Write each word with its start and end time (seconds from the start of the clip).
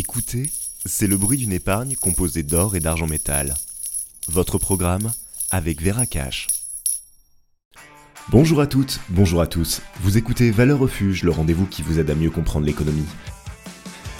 Écoutez, 0.00 0.48
c'est 0.86 1.08
le 1.08 1.16
bruit 1.16 1.38
d'une 1.38 1.50
épargne 1.50 1.96
composée 1.96 2.44
d'or 2.44 2.76
et 2.76 2.78
d'argent 2.78 3.08
métal. 3.08 3.56
Votre 4.28 4.56
programme 4.56 5.10
avec 5.50 5.82
Veracash. 5.82 6.46
Bonjour 8.30 8.60
à 8.60 8.68
toutes, 8.68 9.00
bonjour 9.08 9.40
à 9.40 9.48
tous. 9.48 9.82
Vous 10.02 10.16
écoutez 10.16 10.52
Valeur 10.52 10.78
Refuge, 10.78 11.24
le 11.24 11.32
rendez-vous 11.32 11.66
qui 11.66 11.82
vous 11.82 11.98
aide 11.98 12.10
à 12.10 12.14
mieux 12.14 12.30
comprendre 12.30 12.64
l'économie. 12.64 13.08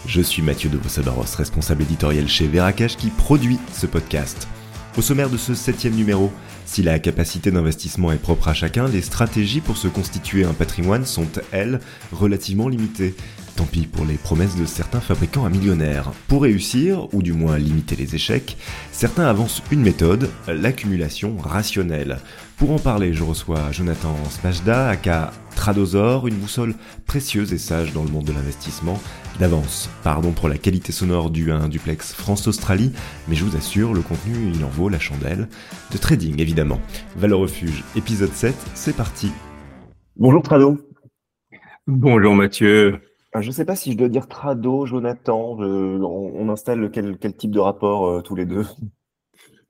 Je 0.04 0.20
suis 0.20 0.42
Mathieu 0.42 0.68
de 0.68 0.78
Vossadoros, 0.78 1.36
responsable 1.36 1.84
éditorial 1.84 2.26
chez 2.26 2.48
Veracash 2.48 2.96
qui 2.96 3.10
produit 3.10 3.60
ce 3.72 3.86
podcast. 3.86 4.48
Au 4.96 5.00
sommaire 5.00 5.30
de 5.30 5.36
ce 5.36 5.54
septième 5.54 5.94
numéro, 5.94 6.32
si 6.66 6.82
la 6.82 6.98
capacité 6.98 7.52
d'investissement 7.52 8.10
est 8.10 8.18
propre 8.18 8.48
à 8.48 8.52
chacun, 8.52 8.88
les 8.88 9.00
stratégies 9.00 9.60
pour 9.60 9.76
se 9.76 9.86
constituer 9.86 10.44
un 10.44 10.54
patrimoine 10.54 11.06
sont, 11.06 11.28
elles, 11.52 11.78
relativement 12.10 12.68
limitées. 12.68 13.14
Tant 13.58 13.64
pis 13.64 13.88
pour 13.88 14.04
les 14.04 14.14
promesses 14.14 14.54
de 14.54 14.64
certains 14.64 15.00
fabricants 15.00 15.44
à 15.44 15.50
millionnaires. 15.50 16.12
Pour 16.28 16.42
réussir, 16.42 17.12
ou 17.12 17.24
du 17.24 17.32
moins 17.32 17.58
limiter 17.58 17.96
les 17.96 18.14
échecs, 18.14 18.56
certains 18.92 19.24
avancent 19.24 19.64
une 19.72 19.82
méthode, 19.82 20.30
l'accumulation 20.46 21.36
rationnelle. 21.38 22.20
Pour 22.56 22.70
en 22.70 22.78
parler, 22.78 23.12
je 23.14 23.24
reçois 23.24 23.72
Jonathan 23.72 24.14
Smajda, 24.30 24.90
aka 24.90 25.32
Tradosor, 25.56 26.28
une 26.28 26.36
boussole 26.36 26.76
précieuse 27.04 27.52
et 27.52 27.58
sage 27.58 27.92
dans 27.92 28.04
le 28.04 28.10
monde 28.10 28.26
de 28.26 28.32
l'investissement. 28.32 29.02
D'avance, 29.40 29.90
pardon 30.04 30.30
pour 30.30 30.48
la 30.48 30.56
qualité 30.56 30.92
sonore 30.92 31.28
du 31.30 31.50
1 31.50 31.68
duplex 31.68 32.12
France-Australie, 32.12 32.92
mais 33.26 33.34
je 33.34 33.44
vous 33.44 33.56
assure, 33.56 33.92
le 33.92 34.02
contenu, 34.02 34.52
il 34.54 34.64
en 34.64 34.68
vaut 34.68 34.88
la 34.88 35.00
chandelle. 35.00 35.48
De 35.90 35.98
trading, 35.98 36.40
évidemment. 36.40 36.80
Valeur 37.16 37.40
Refuge, 37.40 37.82
épisode 37.96 38.32
7, 38.32 38.54
c'est 38.74 38.94
parti. 38.94 39.32
Bonjour 40.14 40.44
Trado. 40.44 40.78
Bonjour 41.88 42.36
Mathieu. 42.36 43.00
Je 43.34 43.46
ne 43.46 43.52
sais 43.52 43.64
pas 43.64 43.76
si 43.76 43.92
je 43.92 43.96
dois 43.96 44.08
dire 44.08 44.26
Trado, 44.26 44.86
Jonathan. 44.86 45.58
on, 45.58 46.48
installe 46.48 46.90
quel, 46.90 47.18
type 47.36 47.50
de 47.50 47.60
rapport 47.60 48.08
euh, 48.08 48.22
tous 48.22 48.34
les 48.34 48.46
deux? 48.46 48.64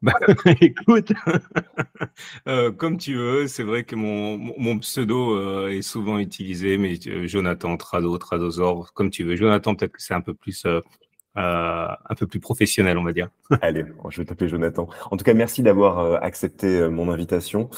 Bah, 0.00 0.12
écoute, 0.60 1.12
euh, 2.46 2.70
comme 2.70 2.98
tu 2.98 3.16
veux, 3.16 3.48
c'est 3.48 3.64
vrai 3.64 3.82
que 3.82 3.96
mon, 3.96 4.78
pseudo 4.78 5.34
euh, 5.34 5.70
est 5.70 5.82
souvent 5.82 6.20
utilisé, 6.20 6.78
mais 6.78 7.00
Jonathan, 7.26 7.76
Trado, 7.76 8.16
Tradosor, 8.16 8.92
comme 8.92 9.10
tu 9.10 9.24
veux. 9.24 9.34
Jonathan, 9.34 9.74
peut-être 9.74 9.90
que 9.90 10.00
c'est 10.00 10.14
un 10.14 10.20
peu 10.20 10.34
plus 10.34 10.64
un 11.34 12.14
peu 12.16 12.28
plus 12.28 12.38
professionnel, 12.38 12.96
on 12.96 13.02
va 13.02 13.12
dire. 13.12 13.28
Allez, 13.60 13.84
je 14.08 14.20
vais 14.20 14.24
t'appeler 14.24 14.48
Jonathan. 14.48 14.88
En 15.10 15.16
tout 15.16 15.24
cas, 15.24 15.34
merci 15.34 15.64
d'avoir 15.64 16.22
accepté 16.22 16.88
mon 16.88 17.10
invitation. 17.10 17.68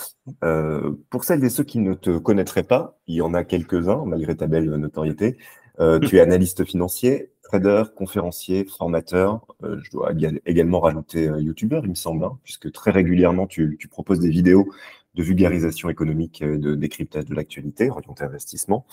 pour 1.08 1.24
celles 1.24 1.42
et 1.42 1.48
ceux 1.48 1.64
qui 1.64 1.78
ne 1.78 1.94
te 1.94 2.18
connaîtraient 2.18 2.64
pas, 2.64 2.98
il 3.06 3.14
y 3.14 3.22
en 3.22 3.32
a 3.32 3.44
quelques-uns, 3.44 4.04
malgré 4.04 4.36
ta 4.36 4.46
belle 4.46 4.68
notoriété. 4.68 5.38
Euh, 5.80 5.98
tu 5.98 6.16
es 6.16 6.20
analyste 6.20 6.64
financier, 6.64 7.32
trader, 7.42 7.84
conférencier, 7.96 8.66
formateur. 8.66 9.46
Euh, 9.62 9.78
je 9.82 9.90
dois 9.90 10.12
également 10.44 10.80
rajouter 10.80 11.28
euh, 11.28 11.40
youtubeur, 11.40 11.84
il 11.84 11.90
me 11.90 11.94
semble, 11.94 12.24
hein, 12.24 12.38
puisque 12.44 12.70
très 12.70 12.90
régulièrement, 12.90 13.46
tu, 13.46 13.78
proposes 13.90 14.20
des 14.20 14.28
vidéos 14.28 14.68
de 15.14 15.22
vulgarisation 15.22 15.88
économique 15.88 16.42
et 16.42 16.58
de 16.58 16.74
décryptage 16.74 17.24
de 17.24 17.34
l'actualité, 17.34 17.90
orienté 17.90 18.24
investissement. 18.24 18.86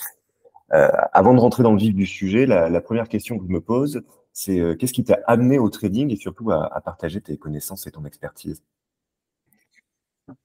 avant 0.69 1.33
de 1.33 1.39
rentrer 1.39 1.63
dans 1.63 1.71
le 1.71 1.77
vif 1.77 1.93
du 1.93 2.05
sujet, 2.05 2.45
la, 2.45 2.81
première 2.81 3.07
question 3.07 3.37
que 3.37 3.45
je 3.45 3.51
me 3.51 3.61
pose, 3.61 4.01
c'est 4.33 4.59
qu'est-ce 4.79 4.93
qui 4.93 5.03
t'a 5.03 5.19
amené 5.27 5.59
au 5.59 5.69
trading 5.69 6.11
et 6.11 6.15
surtout 6.15 6.51
à 6.51 6.81
partager 6.81 7.21
tes 7.21 7.37
connaissances 7.37 7.85
et 7.85 7.91
ton 7.91 8.05
expertise? 8.05 8.63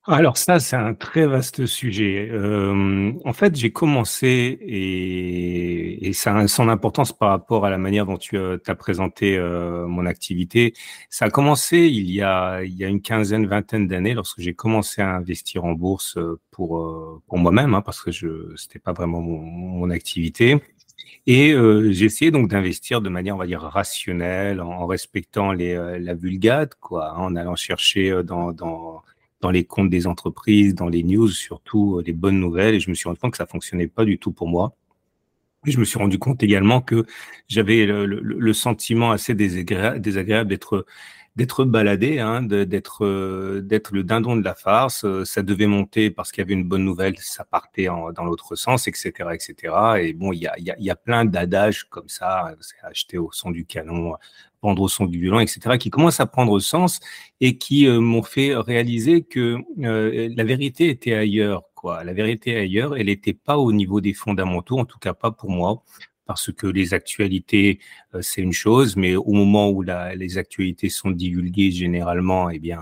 Alors 0.06 0.36
ça, 0.36 0.60
c'est 0.60 0.76
un 0.76 0.94
très 0.94 1.26
vaste 1.26 1.66
sujet. 1.66 2.28
Euh, 2.30 3.12
en 3.24 3.32
fait, 3.32 3.56
j'ai 3.56 3.72
commencé, 3.72 4.58
et, 4.60 6.12
ça 6.12 6.36
a 6.36 6.46
son 6.48 6.68
importance 6.68 7.12
par 7.12 7.30
rapport 7.30 7.64
à 7.66 7.70
la 7.70 7.78
manière 7.78 8.06
dont 8.06 8.16
tu 8.16 8.36
euh, 8.36 8.58
as 8.66 8.74
présenté 8.76 9.36
euh, 9.36 9.86
mon 9.86 10.06
activité. 10.06 10.74
Ça 11.10 11.24
a 11.26 11.30
commencé 11.30 11.78
il 11.78 12.10
y 12.10 12.22
a, 12.22 12.62
il 12.62 12.74
y 12.74 12.84
a 12.84 12.88
une 12.88 13.00
quinzaine, 13.00 13.46
vingtaine 13.46 13.88
d'années, 13.88 14.14
lorsque 14.14 14.40
j'ai 14.40 14.54
commencé 14.54 15.02
à 15.02 15.16
investir 15.16 15.64
en 15.64 15.72
bourse 15.72 16.16
pour, 16.52 17.22
pour 17.26 17.38
moi-même, 17.38 17.74
hein, 17.74 17.82
parce 17.82 18.02
que 18.02 18.12
je 18.12 18.54
c'était 18.56 18.78
pas 18.78 18.92
vraiment 18.92 19.20
mon, 19.20 19.90
activité. 19.90 20.60
Et 21.26 21.54
j'ai 21.90 22.04
essayé 22.04 22.30
donc 22.30 22.48
d'investir 22.48 23.00
de 23.00 23.08
manière, 23.08 23.36
on 23.36 23.38
va 23.38 23.46
dire, 23.46 23.62
rationnelle, 23.62 24.60
en, 24.60 24.86
respectant 24.86 25.52
les, 25.52 25.74
la 26.00 26.14
vulgate, 26.14 26.74
quoi, 26.80 27.10
hein, 27.10 27.18
en 27.18 27.36
allant 27.36 27.56
chercher 27.56 28.22
dans, 28.24 28.52
dans 28.52 29.02
dans 29.42 29.50
les 29.50 29.64
comptes 29.64 29.90
des 29.90 30.06
entreprises, 30.06 30.74
dans 30.74 30.88
les 30.88 31.02
news, 31.02 31.28
surtout 31.28 31.98
euh, 31.98 32.02
les 32.06 32.12
bonnes 32.12 32.40
nouvelles. 32.40 32.76
Et 32.76 32.80
je 32.80 32.88
me 32.88 32.94
suis 32.94 33.08
rendu 33.08 33.20
compte 33.20 33.32
que 33.32 33.36
ça 33.36 33.46
fonctionnait 33.46 33.88
pas 33.88 34.06
du 34.06 34.18
tout 34.18 34.32
pour 34.32 34.48
moi. 34.48 34.74
Et 35.66 35.70
je 35.70 35.78
me 35.78 35.84
suis 35.84 35.98
rendu 35.98 36.18
compte 36.18 36.42
également 36.42 36.80
que 36.80 37.04
j'avais 37.48 37.86
le, 37.86 38.52
sentiment 38.52 39.12
assez 39.12 39.34
désagréable 39.34 40.48
d'être 40.48 40.86
d'être 41.36 41.64
baladé, 41.64 42.18
hein, 42.18 42.42
d'être 42.42 43.04
euh, 43.04 43.62
d'être 43.62 43.94
le 43.94 44.04
dindon 44.04 44.36
de 44.36 44.44
la 44.44 44.54
farce. 44.54 45.04
Euh, 45.04 45.24
ça 45.24 45.42
devait 45.42 45.66
monter 45.66 46.10
parce 46.10 46.30
qu'il 46.30 46.42
y 46.42 46.44
avait 46.44 46.54
une 46.54 46.64
bonne 46.64 46.84
nouvelle, 46.84 47.18
ça 47.18 47.44
partait 47.44 47.86
dans 47.86 48.24
l'autre 48.24 48.54
sens, 48.54 48.86
etc., 48.86 49.30
etc. 49.32 49.74
Et 50.00 50.12
bon, 50.12 50.32
il 50.32 50.40
y 50.40 50.46
a, 50.46 50.58
y, 50.58 50.70
a, 50.70 50.76
y 50.78 50.90
a 50.90 50.96
plein 50.96 51.24
d'adages 51.24 51.84
comme 51.84 52.08
ça, 52.08 52.54
c'est 52.92 53.18
au 53.18 53.30
son 53.32 53.50
du 53.50 53.64
canon, 53.64 54.14
vendre 54.62 54.82
au 54.82 54.88
son 54.88 55.06
du 55.06 55.20
violon, 55.20 55.40
etc., 55.40 55.78
qui 55.78 55.90
commencent 55.90 56.20
à 56.20 56.26
prendre 56.26 56.58
sens 56.60 57.00
et 57.40 57.56
qui 57.56 57.86
euh, 57.86 58.00
m'ont 58.00 58.22
fait 58.22 58.54
réaliser 58.54 59.22
que 59.22 59.58
la 59.78 60.44
vérité 60.44 60.88
était 60.90 61.14
ailleurs. 61.14 61.62
Quoi. 61.74 62.04
La 62.04 62.12
vérité 62.12 62.56
ailleurs, 62.56 62.96
elle 62.96 63.06
n'était 63.06 63.32
pas 63.32 63.56
au 63.56 63.72
niveau 63.72 64.00
des 64.00 64.12
fondamentaux, 64.12 64.78
en 64.78 64.84
tout 64.84 64.98
cas 64.98 65.14
pas 65.14 65.30
pour 65.30 65.50
moi 65.50 65.82
parce 66.32 66.50
que 66.50 66.66
les 66.66 66.94
actualités, 66.94 67.78
euh, 68.14 68.22
c'est 68.22 68.40
une 68.40 68.54
chose, 68.54 68.96
mais 68.96 69.16
au 69.16 69.32
moment 69.32 69.68
où 69.68 69.82
les 69.82 70.38
actualités 70.38 70.88
sont 70.88 71.10
divulguées, 71.10 71.70
généralement, 71.70 72.48
eh 72.48 72.58
bien, 72.58 72.80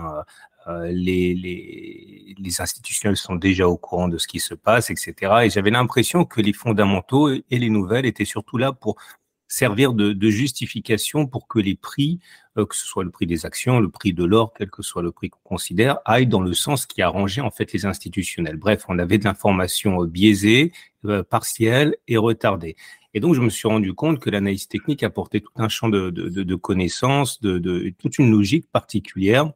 euh, 0.67 0.87
les, 0.89 1.33
les, 1.33 2.33
les, 2.37 2.61
institutionnels 2.61 3.17
sont 3.17 3.35
déjà 3.35 3.67
au 3.67 3.75
courant 3.75 4.07
de 4.07 4.17
ce 4.17 4.25
qui 4.25 4.39
se 4.39 4.53
passe, 4.53 4.89
etc. 4.89 5.13
Et 5.43 5.49
j'avais 5.49 5.71
l'impression 5.71 6.23
que 6.23 6.39
les 6.39 6.53
fondamentaux 6.53 7.29
et 7.29 7.43
les 7.49 7.69
nouvelles 7.69 8.05
étaient 8.05 8.31
surtout 8.35 8.57
là 8.57 8.71
pour 8.71 8.95
servir 9.49 9.91
de, 9.91 10.13
de 10.13 10.29
justification 10.29 11.27
pour 11.27 11.49
que 11.49 11.59
les 11.59 11.75
prix, 11.75 12.19
euh, 12.57 12.65
que 12.65 12.75
ce 12.75 12.85
soit 12.85 13.03
le 13.03 13.11
prix 13.11 13.27
des 13.27 13.45
actions, 13.45 13.81
le 13.81 13.89
prix 13.89 14.13
de 14.13 14.23
l'or, 14.23 14.53
quel 14.57 14.69
que 14.69 14.81
soit 14.81 15.03
le 15.03 15.11
prix 15.11 15.29
qu'on 15.29 15.43
considère, 15.43 15.97
aillent 16.05 16.27
dans 16.27 16.41
le 16.41 16.53
sens 16.53 16.85
qui 16.85 17.01
arrangeait 17.01 17.41
en 17.41 17.51
fait 17.51 17.73
les 17.73 17.85
institutionnels. 17.85 18.55
Bref, 18.55 18.85
on 18.87 18.97
avait 18.97 19.17
de 19.17 19.25
l'information 19.25 20.05
biaisée, 20.05 20.71
partielle 21.29 21.95
et 22.07 22.17
retardée. 22.17 22.75
Et 23.13 23.19
donc, 23.19 23.35
je 23.35 23.41
me 23.41 23.49
suis 23.49 23.67
rendu 23.67 23.93
compte 23.93 24.19
que 24.19 24.29
l'analyse 24.29 24.67
technique 24.67 25.03
apportait 25.03 25.41
tout 25.41 25.51
un 25.57 25.69
champ 25.69 25.89
de, 25.89 26.55
connaissances, 26.55 27.41
de, 27.41 27.89
toute 27.99 28.17
une 28.19 28.31
logique 28.31 28.69
particulière. 28.71 29.51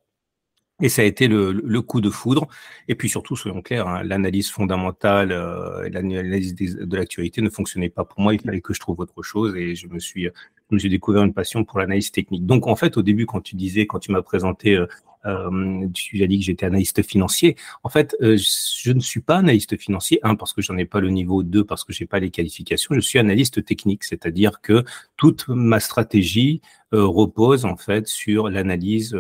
Et 0.81 0.89
ça 0.89 1.03
a 1.03 1.05
été 1.05 1.29
le, 1.29 1.53
le 1.53 1.81
coup 1.81 2.01
de 2.01 2.09
foudre. 2.09 2.47
Et 2.89 2.95
puis 2.95 3.07
surtout, 3.07 3.37
soyons 3.37 3.61
clairs, 3.61 3.87
hein, 3.87 4.03
l'analyse 4.03 4.51
fondamentale, 4.51 5.31
euh, 5.31 5.87
l'analyse 5.89 6.53
de 6.53 6.97
l'actualité 6.97 7.41
ne 7.41 7.49
fonctionnait 7.49 7.89
pas 7.89 8.03
pour 8.03 8.19
moi. 8.19 8.33
Il 8.33 8.41
fallait 8.41 8.59
que 8.59 8.73
je 8.73 8.81
trouve 8.81 8.99
autre 8.99 9.23
chose. 9.23 9.55
Et 9.55 9.75
je 9.75 9.87
me 9.87 9.99
suis, 9.99 10.23
je 10.23 10.75
me 10.75 10.77
suis 10.77 10.89
découvert 10.89 11.23
une 11.23 11.33
passion 11.33 11.63
pour 11.63 11.79
l'analyse 11.79 12.11
technique. 12.11 12.45
Donc, 12.45 12.67
en 12.67 12.75
fait, 12.75 12.97
au 12.97 13.03
début, 13.03 13.25
quand 13.25 13.39
tu 13.39 13.55
disais, 13.55 13.87
quand 13.87 13.99
tu 13.99 14.11
m'as 14.11 14.21
présenté 14.21 14.75
euh, 14.75 14.85
euh, 15.25 15.87
tu 15.93 16.23
as 16.23 16.27
dit 16.27 16.39
que 16.39 16.45
j'étais 16.45 16.65
analyste 16.65 17.01
financier. 17.03 17.55
En 17.83 17.89
fait, 17.89 18.15
euh, 18.21 18.37
je 18.37 18.91
ne 18.91 18.99
suis 18.99 19.21
pas 19.21 19.37
analyste 19.37 19.77
financier, 19.77 20.19
un, 20.23 20.35
parce 20.35 20.53
que 20.53 20.61
j'en 20.61 20.77
ai 20.77 20.85
pas 20.85 20.99
le 20.99 21.09
niveau, 21.09 21.43
deux, 21.43 21.63
parce 21.63 21.83
que 21.83 21.93
j'ai 21.93 22.05
pas 22.05 22.19
les 22.19 22.29
qualifications. 22.29 22.95
Je 22.95 22.99
suis 22.99 23.19
analyste 23.19 23.63
technique, 23.65 24.03
c'est-à-dire 24.03 24.61
que 24.61 24.83
toute 25.17 25.47
ma 25.47 25.79
stratégie 25.79 26.61
euh, 26.93 27.05
repose 27.05 27.65
en 27.65 27.77
fait 27.77 28.07
sur 28.07 28.49
l'analyse 28.49 29.17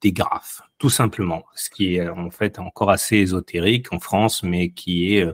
des 0.00 0.12
graphes, 0.12 0.62
tout 0.78 0.90
simplement. 0.90 1.44
Ce 1.54 1.70
qui 1.70 1.96
est 1.96 2.08
en 2.08 2.30
fait 2.30 2.58
encore 2.58 2.90
assez 2.90 3.16
ésotérique 3.16 3.92
en 3.92 4.00
France, 4.00 4.42
mais 4.42 4.70
qui 4.70 5.16
est 5.16 5.26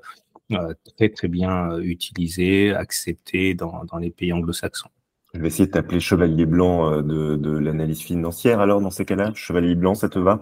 très 0.96 1.08
très 1.10 1.28
bien 1.28 1.78
utilisé, 1.78 2.72
accepté 2.72 3.54
dans 3.54 3.98
les 4.00 4.10
pays 4.10 4.32
anglo-saxons. 4.32 4.90
Je 5.34 5.40
vais 5.40 5.46
essayer 5.46 5.66
de 5.66 5.70
t'appeler 5.70 6.00
chevalier 6.00 6.44
blanc 6.46 6.90
euh, 6.92 7.02
de, 7.02 7.36
de 7.36 7.50
l'analyse 7.50 8.00
financière. 8.00 8.60
Alors, 8.60 8.80
dans 8.80 8.90
ces 8.90 9.04
cas-là, 9.04 9.32
chevalier 9.34 9.74
blanc, 9.74 9.94
ça 9.94 10.08
te 10.08 10.18
va? 10.18 10.40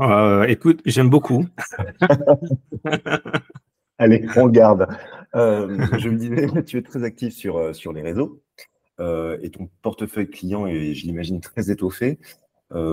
Euh, 0.00 0.44
Écoute, 0.44 0.80
j'aime 0.84 1.08
beaucoup. 1.10 1.46
Allez, 3.98 4.26
on 4.36 4.48
garde. 4.48 4.88
Euh, 5.36 5.86
je 5.98 6.08
me 6.08 6.16
disais, 6.16 6.62
tu 6.66 6.78
es 6.78 6.82
très 6.82 7.04
actif 7.04 7.34
sur, 7.34 7.74
sur 7.74 7.92
les 7.92 8.02
réseaux 8.02 8.42
euh, 9.00 9.38
et 9.42 9.50
ton 9.50 9.68
portefeuille 9.82 10.28
client 10.28 10.66
est, 10.66 10.94
je 10.94 11.06
l'imagine, 11.06 11.40
très 11.42 11.70
étoffé. 11.70 12.18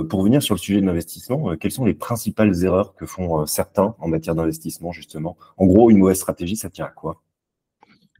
Pour 0.09 0.23
venir 0.23 0.43
sur 0.43 0.53
le 0.53 0.59
sujet 0.59 0.79
de 0.79 0.85
l'investissement, 0.85 1.57
quelles 1.57 1.71
sont 1.71 1.85
les 1.85 1.95
principales 1.95 2.63
erreurs 2.63 2.93
que 2.93 3.07
font 3.07 3.47
certains 3.47 3.95
en 3.97 4.07
matière 4.09 4.35
d'investissement, 4.35 4.91
justement? 4.91 5.37
En 5.57 5.65
gros, 5.65 5.89
une 5.89 5.97
mauvaise 5.97 6.19
stratégie, 6.19 6.55
ça 6.55 6.69
tient 6.69 6.85
à 6.85 6.89
quoi? 6.89 7.23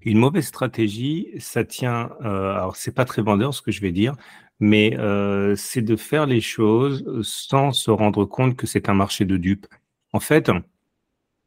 Une 0.03 0.18
mauvaise 0.18 0.45
stratégie, 0.48 1.30
ça 1.39 1.63
tient. 1.63 2.12
Euh, 2.24 2.53
alors 2.53 2.75
c'est 2.75 2.94
pas 2.94 3.06
très 3.06 3.21
vendeur 3.21 3.53
ce 3.53 3.62
que 3.62 3.71
je 3.71 3.81
vais 3.81 3.92
dire, 3.92 4.15
mais 4.59 4.98
euh, 4.98 5.56
c'est 5.56 5.81
de 5.81 5.95
faire 5.95 6.25
les 6.25 6.42
choses 6.42 7.03
sans 7.24 7.71
se 7.71 7.92
rendre 7.92 8.25
compte 8.25 8.56
que 8.56 8.68
c'est 8.68 8.89
un 8.89 8.94
marché 8.94 9.25
de 9.25 9.38
dupes. 9.38 9.68
En 10.13 10.19
fait, 10.19 10.51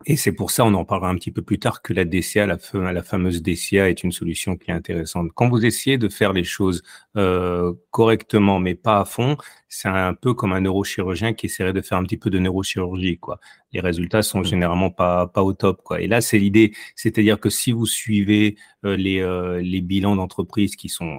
Et 0.06 0.16
c'est 0.16 0.32
pour 0.32 0.50
ça, 0.50 0.66
on 0.66 0.74
en 0.74 0.84
parlera 0.84 1.08
un 1.08 1.14
petit 1.14 1.30
peu 1.30 1.40
plus 1.40 1.58
tard, 1.58 1.80
que 1.80 1.94
la 1.94 2.04
DCA, 2.04 2.46
la, 2.46 2.58
la, 2.92 3.02
fameuse 3.02 3.42
DCA, 3.42 3.88
est 3.88 4.02
une 4.02 4.12
solution 4.12 4.56
qui 4.56 4.70
est 4.70 4.74
intéressante. 4.74 5.30
Quand 5.34 5.48
vous 5.48 5.64
essayez 5.64 5.96
de 5.96 6.08
faire 6.10 6.34
les 6.34 6.44
choses 6.44 6.82
euh, 7.16 7.72
correctement, 7.90 8.60
mais 8.60 8.74
pas 8.74 9.00
à 9.00 9.04
fond, 9.06 9.38
c'est 9.68 9.88
un 9.88 10.12
peu 10.12 10.34
comme 10.34 10.52
un 10.52 10.60
neurochirurgien 10.60 11.32
qui 11.32 11.46
essaierait 11.46 11.72
de 11.72 11.80
faire 11.80 11.96
un 11.96 12.04
petit 12.04 12.18
peu 12.18 12.28
de 12.28 12.38
neurochirurgie. 12.38 13.18
Quoi. 13.18 13.40
Les 13.72 13.80
résultats 13.80 14.22
sont 14.22 14.40
mmh. 14.40 14.44
généralement 14.44 14.90
pas, 14.90 15.26
pas 15.26 15.42
au 15.42 15.54
top. 15.54 15.80
Quoi. 15.82 16.02
Et 16.02 16.06
là, 16.06 16.20
c'est 16.20 16.38
l'idée, 16.38 16.74
c'est-à-dire 16.96 17.40
que 17.40 17.48
si 17.48 17.72
vous 17.72 17.86
suivez 17.86 18.56
euh, 18.84 18.96
les, 18.96 19.20
euh, 19.20 19.62
les 19.62 19.80
bilans 19.80 20.16
d'entreprise 20.16 20.76
qui 20.76 20.90
sont... 20.90 21.18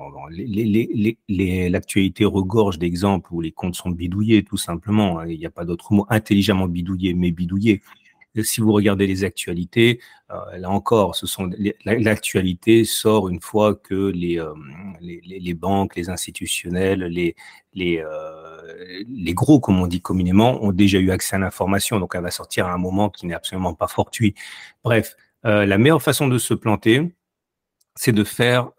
L'actualité 1.27 2.23
regorge 2.25 2.77
d'exemples 2.77 3.33
où 3.33 3.41
les 3.41 3.51
comptes 3.51 3.75
sont 3.75 3.89
bidouillés, 3.89 4.43
tout 4.43 4.57
simplement. 4.57 5.19
Hein. 5.19 5.27
Il 5.27 5.39
n'y 5.39 5.45
a 5.47 5.51
pas 5.51 5.65
d'autre 5.65 5.91
mot. 5.91 6.05
Intelligemment 6.09 6.67
bidouillés, 6.67 7.15
mais 7.15 7.31
bidouillés 7.31 7.81
si 8.43 8.61
vous 8.61 8.71
regardez 8.71 9.07
les 9.07 9.23
actualités, 9.23 9.99
euh, 10.31 10.57
là 10.57 10.69
encore, 10.69 11.15
ce 11.15 11.27
sont 11.27 11.49
l'actualité 11.85 12.83
sort 12.83 13.29
une 13.29 13.39
fois 13.39 13.75
que 13.75 14.09
les, 14.09 14.39
euh, 14.39 14.53
les, 14.99 15.21
les, 15.21 15.53
banques, 15.53 15.95
les 15.95 16.09
institutionnels, 16.09 17.03
les, 17.03 17.35
les, 17.73 17.99
euh, 17.99 19.03
les 19.07 19.33
gros, 19.33 19.59
comme 19.59 19.79
on 19.79 19.87
dit 19.87 20.01
communément, 20.01 20.63
ont 20.63 20.71
déjà 20.71 20.99
eu 20.99 21.11
accès 21.11 21.35
à 21.35 21.39
l'information. 21.39 21.99
Donc, 21.99 22.15
elle 22.15 22.23
va 22.23 22.31
sortir 22.31 22.67
à 22.67 22.73
un 22.73 22.77
moment 22.77 23.09
qui 23.09 23.27
n'est 23.27 23.35
absolument 23.35 23.73
pas 23.73 23.87
fortuit. 23.87 24.35
Bref, 24.83 25.15
la 25.43 25.77
meilleure 25.77 26.01
façon 26.01 26.27
de 26.27 26.39
se 26.39 26.55
planter, 26.55 27.13
c'est 27.95 28.11
de 28.11 28.23
faire 28.23 28.71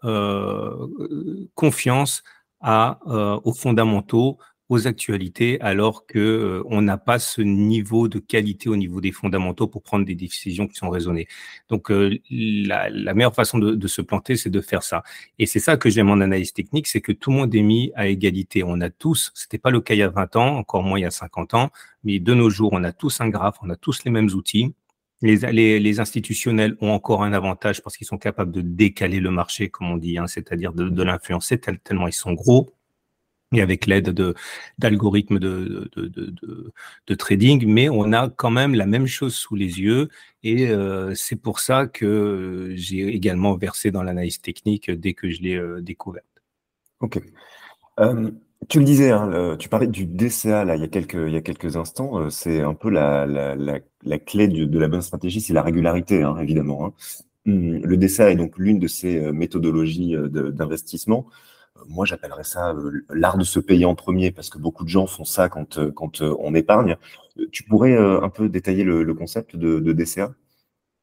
confiance 1.55 2.23
à, 2.59 2.99
aux 3.45 3.53
fondamentaux 3.53 4.37
aux 4.69 4.87
actualités 4.87 5.59
alors 5.61 6.05
que 6.05 6.19
euh, 6.19 6.63
on 6.65 6.81
n'a 6.81 6.97
pas 6.97 7.19
ce 7.19 7.41
niveau 7.41 8.07
de 8.07 8.19
qualité 8.19 8.69
au 8.69 8.75
niveau 8.75 8.99
des 8.99 9.11
fondamentaux 9.11 9.67
pour 9.67 9.81
prendre 9.81 10.05
des 10.05 10.15
décisions 10.15 10.67
qui 10.67 10.75
sont 10.75 10.89
raisonnées. 10.89 11.27
Donc 11.69 11.89
euh, 11.89 12.17
la, 12.29 12.89
la, 12.89 13.13
meilleure 13.13 13.35
façon 13.35 13.59
de, 13.59 13.75
de 13.75 13.87
se 13.87 14.01
planter, 14.01 14.35
c'est 14.35 14.49
de 14.49 14.61
faire 14.61 14.83
ça. 14.83 15.03
Et 15.39 15.45
c'est 15.45 15.59
ça 15.59 15.77
que 15.77 15.89
j'aime 15.89 16.09
en 16.09 16.19
analyse 16.19 16.53
technique, 16.53 16.87
c'est 16.87 17.01
que 17.01 17.13
tout 17.13 17.31
le 17.31 17.37
monde 17.37 17.55
est 17.55 17.61
mis 17.61 17.91
à 17.95 18.07
égalité. 18.07 18.63
On 18.63 18.81
a 18.81 18.89
tous, 18.89 19.31
c'était 19.35 19.57
pas 19.57 19.71
le 19.71 19.79
cas 19.79 19.93
il 19.93 19.99
y 19.99 20.03
a 20.03 20.09
20 20.09 20.35
ans, 20.35 20.57
encore 20.57 20.83
moins 20.83 20.99
il 20.99 21.03
y 21.03 21.05
a 21.05 21.11
50 21.11 21.53
ans, 21.53 21.71
mais 22.03 22.19
de 22.19 22.33
nos 22.33 22.49
jours, 22.49 22.71
on 22.73 22.83
a 22.83 22.91
tous 22.91 23.21
un 23.21 23.29
graphe, 23.29 23.57
on 23.61 23.69
a 23.69 23.75
tous 23.75 24.03
les 24.03 24.11
mêmes 24.11 24.29
outils. 24.33 24.73
Les, 25.23 25.37
les, 25.51 25.79
les, 25.79 25.99
institutionnels 25.99 26.77
ont 26.79 26.91
encore 26.91 27.23
un 27.23 27.33
avantage 27.33 27.81
parce 27.81 27.97
qu'ils 27.97 28.05
sont 28.05 28.19
capables 28.19 28.51
de 28.51 28.61
décaler 28.61 29.19
le 29.19 29.31
marché, 29.31 29.67
comme 29.69 29.89
on 29.89 29.97
dit, 29.97 30.19
hein, 30.19 30.27
c'est-à-dire 30.27 30.73
de, 30.73 30.89
de 30.89 31.03
l'influencer 31.03 31.57
tellement 31.57 32.07
ils 32.07 32.13
sont 32.13 32.33
gros 32.33 32.71
et 33.53 33.61
avec 33.61 33.85
l'aide 33.85 34.09
de 34.09 34.35
d'algorithmes 34.77 35.39
de, 35.39 35.89
trading, 37.17 37.65
mais 37.67 37.89
on 37.89 38.11
a 38.13 38.29
quand 38.29 38.51
même 38.51 38.75
la 38.75 38.85
même 38.85 39.07
chose 39.07 39.35
sous 39.35 39.55
les 39.55 39.79
yeux 39.79 40.09
et 40.43 40.67
euh, 40.67 41.13
c'est 41.15 41.35
pour 41.35 41.59
ça 41.59 41.87
que 41.87 42.71
j'ai 42.75 43.07
également 43.07 43.55
versé 43.55 43.91
dans 43.91 44.03
l'analyse 44.03 44.41
technique 44.41 44.91
dès 44.91 45.13
que 45.13 45.29
je 45.29 45.41
l'ai 45.41 45.55
euh, 45.55 45.81
découverte. 45.81 46.25
Ok. 46.99 47.21
Euh, 47.99 48.31
tu 48.69 48.79
le 48.79 48.85
disais, 48.85 49.11
hein, 49.11 49.55
tu 49.57 49.69
parlais 49.69 49.87
du 49.87 50.05
DCA 50.05 50.65
là, 50.65 50.75
il, 50.75 50.81
y 50.81 50.83
a 50.83 50.87
quelques, 51.41 51.77
instants, 51.77 52.29
c'est 52.29 52.61
un 52.61 52.73
peu 52.73 52.89
la 52.89 53.55
clé 54.25 54.47
de, 54.47 54.79
la 54.79 54.87
bonne 54.87 55.01
stratégie, 55.01 55.41
c'est 55.41 55.53
la 55.53 55.61
régularité, 55.61 56.23
hein, 56.23 56.35
évidemment. 56.39 56.87
Hein. 56.87 56.93
Hum, 57.45 57.79
le 57.83 57.97
DCA 57.97 58.31
est 58.31 58.35
donc 58.35 58.57
l'une 58.57 58.79
de 58.79 58.87
ces 58.87 59.31
méthodologies 59.31 60.15
d'investissement 60.17 61.27
moi, 61.87 62.05
j'appellerais 62.05 62.43
ça 62.43 62.71
euh, 62.71 63.05
l'art 63.09 63.37
de 63.37 63.43
se 63.43 63.59
payer 63.59 63.85
en 63.85 63.95
premier, 63.95 64.31
parce 64.31 64.49
que 64.49 64.57
beaucoup 64.57 64.83
de 64.83 64.89
gens 64.89 65.07
font 65.07 65.25
ça 65.25 65.49
quand, 65.49 65.77
euh, 65.77 65.91
quand 65.91 66.21
euh, 66.21 66.35
on 66.39 66.53
épargne. 66.55 66.97
Tu 67.51 67.63
pourrais 67.63 67.95
un 67.95 68.29
peu 68.29 68.49
détailler 68.49 68.83
le, 68.83 69.13
concept 69.13 69.55
de, 69.55 69.93
DCA 69.93 70.33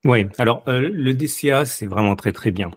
Oui, 0.04 0.26
alors 0.38 0.64
le 0.66 1.12
DCA, 1.12 1.64
c'est 1.64 1.86
vraiment 1.86 2.16
très 2.16 2.32
très 2.32 2.50
bien. 2.50 2.72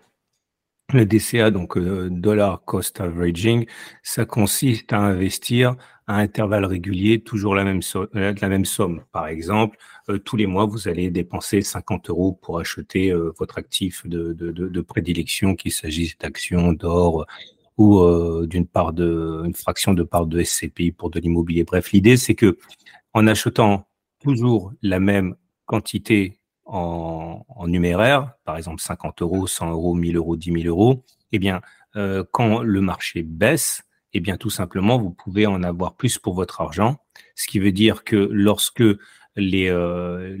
Le 0.94 1.04
DCA, 1.04 1.50
donc 1.50 1.76
Dollar 1.76 2.62
Cost 2.64 3.00
Averaging, 3.00 3.66
ça 4.04 4.24
consiste 4.24 4.92
à 4.92 5.00
investir 5.00 5.74
à 6.06 6.18
intervalles 6.18 6.66
réguliers 6.66 7.20
toujours 7.20 7.56
la 7.56 7.64
même, 7.64 7.80
la 8.12 8.48
même 8.48 8.64
somme. 8.64 9.02
Par 9.10 9.26
exemple, 9.26 9.76
tous 10.24 10.36
les 10.36 10.46
mois, 10.46 10.64
vous 10.64 10.86
allez 10.86 11.10
dépenser 11.10 11.60
50 11.60 12.10
euros 12.10 12.38
pour 12.40 12.60
acheter 12.60 13.12
votre 13.40 13.58
actif 13.58 14.06
de, 14.06 14.34
de, 14.34 14.52
de 14.52 14.80
prédilection, 14.80 15.56
qu'il 15.56 15.72
s'agisse 15.72 16.16
d'actions, 16.16 16.72
d'or, 16.72 17.26
ou 17.78 18.00
euh, 18.00 18.46
d'une 18.46 18.66
part 18.66 18.92
de 18.92 19.42
une 19.44 19.54
fraction 19.54 19.94
de 19.94 20.02
part 20.02 20.26
de 20.26 20.42
SCPI 20.42 20.92
pour 20.92 21.10
de 21.10 21.20
l'immobilier. 21.20 21.64
Bref, 21.64 21.92
l'idée 21.92 22.16
c'est 22.16 22.34
que 22.34 22.58
en 23.14 23.26
achetant 23.26 23.88
toujours 24.20 24.72
la 24.82 25.00
même 25.00 25.36
quantité 25.64 26.38
en, 26.64 27.44
en, 27.48 27.66
numéraire, 27.66 28.32
par 28.44 28.56
exemple 28.56 28.82
50 28.82 29.22
euros, 29.22 29.46
100 29.46 29.70
euros, 29.70 29.94
1000 29.94 30.16
euros, 30.16 30.36
10 30.36 30.62
000 30.62 30.64
euros, 30.66 31.04
eh 31.32 31.38
bien, 31.38 31.60
euh, 31.96 32.24
quand 32.32 32.62
le 32.62 32.80
marché 32.80 33.22
baisse, 33.22 33.82
eh 34.12 34.20
bien, 34.20 34.36
tout 34.36 34.50
simplement, 34.50 34.98
vous 34.98 35.10
pouvez 35.10 35.46
en 35.46 35.62
avoir 35.62 35.94
plus 35.94 36.18
pour 36.18 36.34
votre 36.34 36.60
argent. 36.60 36.96
Ce 37.34 37.46
qui 37.46 37.58
veut 37.58 37.72
dire 37.72 38.04
que 38.04 38.16
lorsque 38.16 38.84
les, 39.36 39.68
euh, 39.70 40.36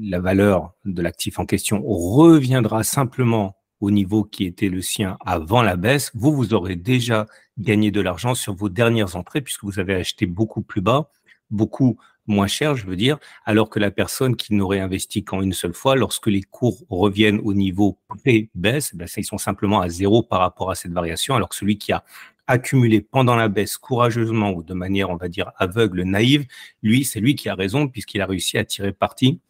la 0.00 0.20
valeur 0.20 0.72
de 0.84 1.02
l'actif 1.02 1.38
en 1.38 1.46
question 1.46 1.82
reviendra 1.84 2.82
simplement 2.82 3.56
au 3.80 3.90
niveau 3.90 4.24
qui 4.24 4.44
était 4.44 4.68
le 4.68 4.82
sien 4.82 5.16
avant 5.24 5.62
la 5.62 5.76
baisse, 5.76 6.10
vous, 6.14 6.32
vous 6.34 6.54
aurez 6.54 6.76
déjà 6.76 7.26
gagné 7.58 7.90
de 7.90 8.00
l'argent 8.00 8.34
sur 8.34 8.54
vos 8.54 8.68
dernières 8.68 9.16
entrées 9.16 9.40
puisque 9.40 9.64
vous 9.64 9.78
avez 9.78 9.94
acheté 9.94 10.26
beaucoup 10.26 10.62
plus 10.62 10.80
bas, 10.80 11.10
beaucoup 11.50 11.98
moins 12.26 12.46
cher, 12.46 12.76
je 12.76 12.86
veux 12.86 12.96
dire, 12.96 13.18
alors 13.46 13.70
que 13.70 13.78
la 13.78 13.90
personne 13.90 14.36
qui 14.36 14.54
n'aurait 14.54 14.80
investi 14.80 15.24
qu'en 15.24 15.40
une 15.40 15.54
seule 15.54 15.72
fois, 15.72 15.96
lorsque 15.96 16.26
les 16.26 16.42
cours 16.42 16.84
reviennent 16.90 17.40
au 17.42 17.54
niveau 17.54 17.98
pré-baisse, 18.08 18.94
ben, 18.94 19.08
ils 19.16 19.24
sont 19.24 19.38
simplement 19.38 19.80
à 19.80 19.88
zéro 19.88 20.22
par 20.22 20.40
rapport 20.40 20.70
à 20.70 20.74
cette 20.74 20.92
variation, 20.92 21.34
alors 21.34 21.48
que 21.48 21.56
celui 21.56 21.78
qui 21.78 21.92
a 21.92 22.04
accumulé 22.46 23.00
pendant 23.00 23.36
la 23.36 23.48
baisse 23.48 23.76
courageusement 23.76 24.50
ou 24.52 24.62
de 24.62 24.74
manière, 24.74 25.10
on 25.10 25.16
va 25.16 25.28
dire, 25.28 25.52
aveugle, 25.56 26.02
naïve, 26.02 26.46
lui, 26.82 27.04
c'est 27.04 27.20
lui 27.20 27.34
qui 27.34 27.48
a 27.48 27.54
raison 27.54 27.88
puisqu'il 27.88 28.20
a 28.20 28.26
réussi 28.26 28.58
à 28.58 28.64
tirer 28.64 28.92
parti 28.92 29.40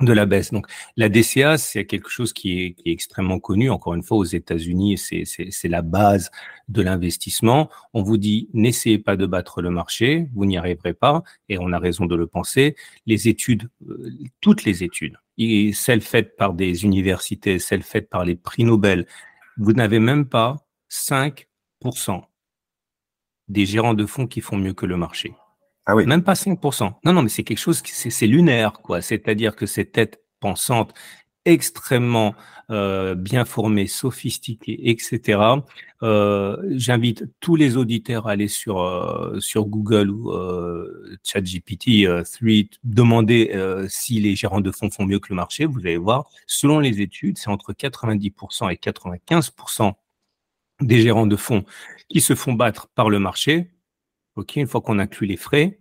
de 0.00 0.12
la 0.12 0.26
baisse. 0.26 0.52
Donc, 0.52 0.66
la 0.96 1.08
DCA, 1.08 1.56
c'est 1.56 1.86
quelque 1.86 2.08
chose 2.08 2.32
qui 2.32 2.60
est, 2.60 2.76
extrêmement 2.84 3.38
connu. 3.38 3.70
Encore 3.70 3.94
une 3.94 4.02
fois, 4.02 4.18
aux 4.18 4.24
États-Unis, 4.24 4.98
c'est 4.98 5.68
la 5.68 5.82
base 5.82 6.30
de 6.68 6.82
l'investissement. 6.82 7.70
On 7.92 8.02
vous 8.02 8.16
dit, 8.16 8.48
n'essayez 8.52 8.98
pas 8.98 9.16
de 9.16 9.26
battre 9.26 9.62
le 9.62 9.70
marché, 9.70 10.28
vous 10.34 10.46
n'y 10.46 10.58
arriverez 10.58 10.94
pas, 10.94 11.22
et 11.48 11.58
on 11.58 11.72
a 11.72 11.78
raison 11.78 12.06
de 12.06 12.16
le 12.16 12.26
penser. 12.26 12.74
Les 13.06 13.28
études, 13.28 13.68
euh, 13.88 14.10
toutes 14.40 14.64
les 14.64 14.82
études, 14.82 15.16
celles 15.72 16.00
faites 16.00 16.36
par 16.36 16.54
des 16.54 16.84
universités, 16.84 17.58
celles 17.58 17.82
faites 17.82 18.08
par 18.08 18.24
les 18.24 18.36
prix 18.36 18.64
Nobel, 18.64 19.06
vous 19.56 19.72
n'avez 19.72 20.00
même 20.00 20.26
pas 20.26 20.56
5% 20.90 22.24
des 23.48 23.66
gérants 23.66 23.94
de 23.94 24.06
fonds 24.06 24.26
qui 24.26 24.40
font 24.40 24.56
mieux 24.56 24.74
que 24.74 24.86
le 24.86 24.96
marché. 24.96 25.34
Ah 25.86 25.94
oui. 25.94 26.06
Même 26.06 26.22
pas 26.22 26.34
5%. 26.34 26.94
Non, 27.04 27.12
non, 27.12 27.22
mais 27.22 27.28
c'est 27.28 27.44
quelque 27.44 27.58
chose 27.58 27.82
qui 27.82 27.92
c'est 27.92 28.26
lunaire, 28.26 28.72
quoi. 28.72 29.02
C'est-à-dire 29.02 29.54
que 29.54 29.66
ces 29.66 29.84
têtes 29.84 30.20
pensantes 30.40 30.94
extrêmement 31.44 32.34
euh, 32.70 33.14
bien 33.14 33.44
formées, 33.44 33.86
sophistiquées, 33.86 34.88
etc. 34.88 35.40
Euh, 36.02 36.56
J'invite 36.70 37.24
tous 37.40 37.56
les 37.56 37.76
auditeurs 37.76 38.26
à 38.26 38.32
aller 38.32 38.48
sur 38.48 38.80
euh, 38.80 39.38
sur 39.40 39.66
Google 39.66 40.10
ou 40.10 40.32
euh, 40.32 41.16
ChatGPT 41.22 42.04
3, 42.06 42.48
euh, 42.48 42.62
demander 42.84 43.50
euh, 43.54 43.86
si 43.90 44.20
les 44.20 44.34
gérants 44.34 44.62
de 44.62 44.70
fonds 44.70 44.90
font 44.90 45.04
mieux 45.04 45.18
que 45.18 45.28
le 45.28 45.36
marché. 45.36 45.66
Vous 45.66 45.80
allez 45.80 45.98
voir, 45.98 46.30
selon 46.46 46.78
les 46.80 47.00
études, 47.02 47.36
c'est 47.36 47.50
entre 47.50 47.72
90% 47.74 48.72
et 48.72 48.76
95% 48.76 49.92
des 50.80 51.00
gérants 51.02 51.26
de 51.26 51.36
fonds 51.36 51.64
qui 52.08 52.20
se 52.20 52.34
font 52.34 52.54
battre 52.54 52.88
par 52.94 53.10
le 53.10 53.18
marché 53.18 53.73
ok, 54.36 54.56
une 54.56 54.66
fois 54.66 54.80
qu'on 54.80 54.98
inclut 54.98 55.26
les 55.26 55.36
frais, 55.36 55.78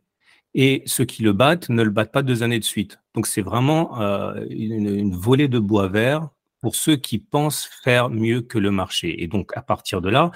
et 0.56 0.84
ceux 0.86 1.06
qui 1.06 1.24
le 1.24 1.34
battent 1.34 1.70
ne 1.70 1.82
le 1.82 1.90
battent 1.90 2.12
pas 2.12 2.22
deux 2.22 2.44
années 2.44 2.60
de 2.60 2.64
suite. 2.64 3.00
Donc 3.16 3.28
c'est 3.28 3.42
vraiment 3.42 4.00
euh, 4.02 4.46
une, 4.50 4.88
une, 4.88 5.16
volée 5.16 5.48
de 5.48 5.60
bois 5.60 5.88
vert 5.88 6.30
pour 6.62 6.76
ceux 6.76 6.96
qui 6.96 7.18
pensent 7.18 7.68
faire 7.84 8.10
mieux 8.10 8.42
que 8.42 8.60
le 8.60 8.72
marché. 8.72 9.24
Et 9.24 9.28
donc 9.28 9.52
à 9.56 9.62
partir 9.62 10.00
de 10.00 10.10
là, 10.10 10.32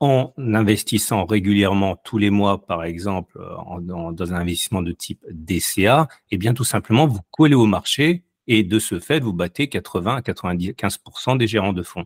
en 0.00 0.32
investissant 0.36 1.24
régulièrement 1.24 1.96
tous 1.96 2.18
les 2.18 2.30
mois, 2.30 2.64
par 2.64 2.84
exemple, 2.84 3.38
euh, 3.40 3.56
en, 3.56 3.80
dans 3.80 4.32
un 4.32 4.36
investissement 4.36 4.82
de 4.82 4.92
type 4.92 5.24
DCA, 5.30 6.08
eh 6.30 6.38
bien 6.38 6.54
tout 6.54 6.64
simplement 6.64 7.06
vous 7.06 7.20
collez 7.30 7.54
au 7.54 7.66
marché 7.66 8.22
et 8.46 8.62
de 8.62 8.78
ce 8.78 9.00
fait 9.00 9.20
vous 9.20 9.32
battez 9.32 9.68
80 9.68 10.16
à 10.16 10.20
95% 10.20 11.38
des 11.38 11.46
gérants 11.46 11.72
de 11.72 11.82
fonds. 11.82 12.04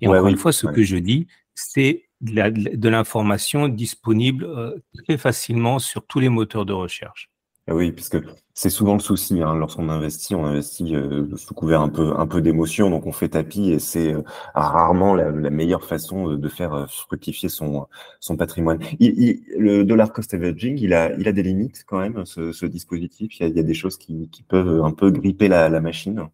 Et 0.00 0.08
encore 0.08 0.28
une 0.28 0.36
fois, 0.36 0.52
ce 0.52 0.66
que 0.66 0.82
je 0.82 0.96
dis, 0.96 1.26
c'est 1.54 2.07
de 2.20 2.88
l'information 2.88 3.68
disponible 3.68 4.44
euh, 4.44 4.76
très 5.04 5.16
facilement 5.16 5.78
sur 5.78 6.04
tous 6.04 6.20
les 6.20 6.28
moteurs 6.28 6.66
de 6.66 6.72
recherche. 6.72 7.30
Ah 7.70 7.74
oui, 7.74 7.92
parce 7.92 8.08
que 8.08 8.16
c'est 8.54 8.70
souvent 8.70 8.94
le 8.94 9.00
souci. 9.00 9.42
Hein. 9.42 9.54
Lorsqu'on 9.54 9.90
investit, 9.90 10.34
on 10.34 10.46
investit 10.46 10.96
euh, 10.96 11.36
sous 11.36 11.52
couvert 11.52 11.82
un 11.82 11.90
peu, 11.90 12.14
un 12.16 12.26
peu 12.26 12.40
d'émotion, 12.40 12.88
donc 12.88 13.06
on 13.06 13.12
fait 13.12 13.28
tapis 13.28 13.72
et 13.72 13.78
c'est 13.78 14.14
euh, 14.14 14.22
rarement 14.54 15.14
la, 15.14 15.30
meilleure 15.50 15.84
façon 15.84 16.34
de 16.34 16.48
faire 16.48 16.90
fructifier 16.90 17.50
son, 17.50 17.86
son 18.20 18.36
patrimoine. 18.38 18.78
le 18.98 19.82
dollar 19.82 20.12
cost 20.14 20.32
averaging, 20.32 20.78
il 20.80 20.94
a, 20.94 21.12
il 21.18 21.28
a 21.28 21.32
des 21.32 21.42
limites 21.42 21.84
quand 21.86 21.98
même, 21.98 22.24
ce, 22.24 22.66
dispositif? 22.66 23.38
Il 23.38 23.54
y, 23.54 23.60
a, 23.60 23.62
des 23.62 23.74
choses 23.74 23.98
qui, 23.98 24.30
peuvent 24.48 24.82
un 24.82 24.92
peu 24.92 25.10
gripper 25.10 25.48
la, 25.48 25.68
machine? 25.80 26.26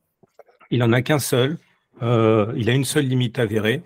Il 0.71 0.85
en 0.85 0.93
a 0.93 1.03
qu'un 1.03 1.19
seul. 1.19 1.59
il 2.01 2.71
a 2.71 2.73
une 2.73 2.85
seule 2.85 3.07
limite 3.07 3.41
avérée. 3.41 3.83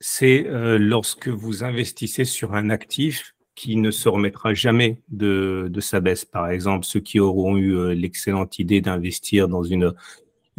C'est 0.00 0.46
lorsque 0.78 1.28
vous 1.28 1.64
investissez 1.64 2.24
sur 2.24 2.54
un 2.54 2.70
actif 2.70 3.34
qui 3.56 3.76
ne 3.76 3.90
se 3.90 4.08
remettra 4.08 4.54
jamais 4.54 5.00
de, 5.08 5.72
sa 5.80 5.98
baisse. 6.00 6.24
Par 6.24 6.48
exemple, 6.50 6.84
ceux 6.84 7.00
qui 7.00 7.18
auront 7.18 7.56
eu 7.56 7.74
euh, 7.74 7.94
l'excellente 7.94 8.58
idée 8.58 8.82
d'investir 8.82 9.48
dans 9.48 9.64
une, 9.64 9.94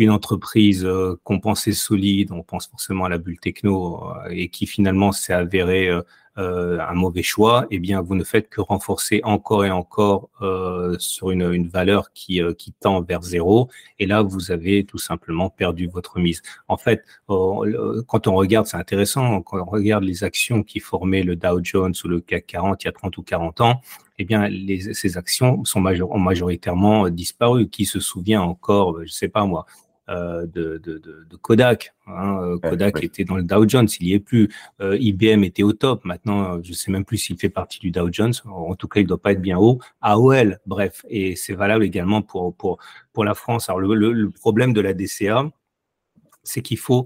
entreprise 0.10 0.84
euh, 0.84 1.20
pensait 1.24 1.72
solide, 1.72 2.32
on 2.32 2.44
pense 2.44 2.68
forcément 2.68 3.06
à 3.06 3.10
la 3.10 3.20
bulle 3.20 3.40
techno, 3.40 4.04
euh, 4.04 4.30
et 4.32 4.50
qui 4.50 4.66
finalement 4.66 5.12
s'est 5.12 5.34
avérée 5.34 5.90
euh, 6.38 6.80
un 6.80 6.94
mauvais 6.94 7.24
choix, 7.24 7.66
eh 7.72 7.80
bien, 7.80 8.02
vous 8.02 8.14
ne 8.14 8.24
faites 8.24 8.48
que 8.50 8.62
renforcer 8.62 9.22
encore 9.24 9.66
et 9.66 9.72
encore 9.72 10.30
euh, 10.42 10.96
sur 11.00 11.32
une, 11.32 11.68
valeur 11.68 12.12
qui, 12.14 12.42
euh, 12.42 12.54
qui 12.54 12.74
tend 12.74 13.02
vers 13.02 13.24
zéro. 13.24 13.70
Et 13.98 14.06
là, 14.06 14.22
vous 14.22 14.52
avez 14.52 14.84
tout 14.84 15.00
simplement 15.00 15.50
perdu 15.50 15.88
votre 15.88 16.20
mise. 16.20 16.42
En 16.68 16.78
fait, 16.78 17.04
quand 17.28 18.28
on 18.28 18.36
regarde, 18.36 18.68
c'est 18.68 18.78
intéressant, 18.78 19.42
quand 19.42 19.60
on 19.60 19.66
regarde 19.66 20.04
les 20.04 20.24
actions 20.24 20.64
qui 20.64 20.80
formaient 20.80 21.24
le 21.24 21.36
Dow 21.36 21.60
Jones 21.64 21.94
ou 22.04 22.08
le 22.08 22.22
CAC 22.22 22.46
40 22.48 22.84
il 22.84 22.88
y 22.88 22.90
a 22.90 22.92
30 22.92 23.18
ou 23.18 23.24
40 23.24 23.62
ans, 23.62 23.82
eh 24.20 24.26
bien, 24.26 24.48
les, 24.48 24.94
ces 24.94 25.18
actions 25.18 25.64
sont 25.66 25.80
major 25.80 26.12
ont 26.12 26.20
majoritairement 26.20 27.10
disparu. 27.10 27.70
Qui 27.70 27.86
se 27.86 28.00
souvient 28.00 28.42
encore, 28.42 29.04
je 29.04 29.12
sais 29.12 29.28
pas 29.28 29.46
moi, 29.46 29.66
euh, 30.10 30.46
de, 30.48 30.78
de, 30.78 31.00
de, 31.00 31.36
Kodak. 31.36 31.94
Hein. 32.08 32.40
Euh, 32.42 32.58
Kodak 32.60 33.04
était 33.04 33.26
dans 33.26 33.36
le 33.36 33.44
Dow 33.44 33.68
Jones, 33.68 33.90
il 34.00 34.08
y 34.08 34.14
est 34.14 34.20
plus. 34.22 34.50
Euh, 34.80 34.98
IBM 34.98 35.44
était 35.44 35.64
au 35.64 35.74
top. 35.74 36.06
Maintenant, 36.06 36.64
je 36.64 36.72
sais 36.72 36.92
même 36.92 37.04
plus 37.04 37.18
s'il 37.18 37.38
fait 37.38 37.50
partie 37.50 37.80
du 37.80 37.92
Dow 37.92 38.08
Jones. 38.10 38.34
En 38.46 38.76
tout 38.76 38.88
cas, 38.88 39.02
il 39.02 39.08
doit 39.08 39.22
pas 39.22 39.34
être 39.34 39.42
bien 39.42 39.58
haut. 39.58 39.80
AOL, 40.02 40.60
bref, 40.66 41.06
et 41.10 41.36
c'est 41.36 41.56
valable 41.56 41.84
également 41.84 42.22
pour 42.22 42.56
pour 42.56 42.78
pour 43.12 43.26
la 43.26 43.34
France. 43.34 43.68
Alors 43.68 43.82
le, 43.82 44.14
le, 44.14 44.30
problème 44.30 44.72
de 44.72 44.80
la 44.80 44.94
DCA, 44.94 45.52
c'est 46.44 46.62
qu'il 46.62 46.78
faut 46.78 47.06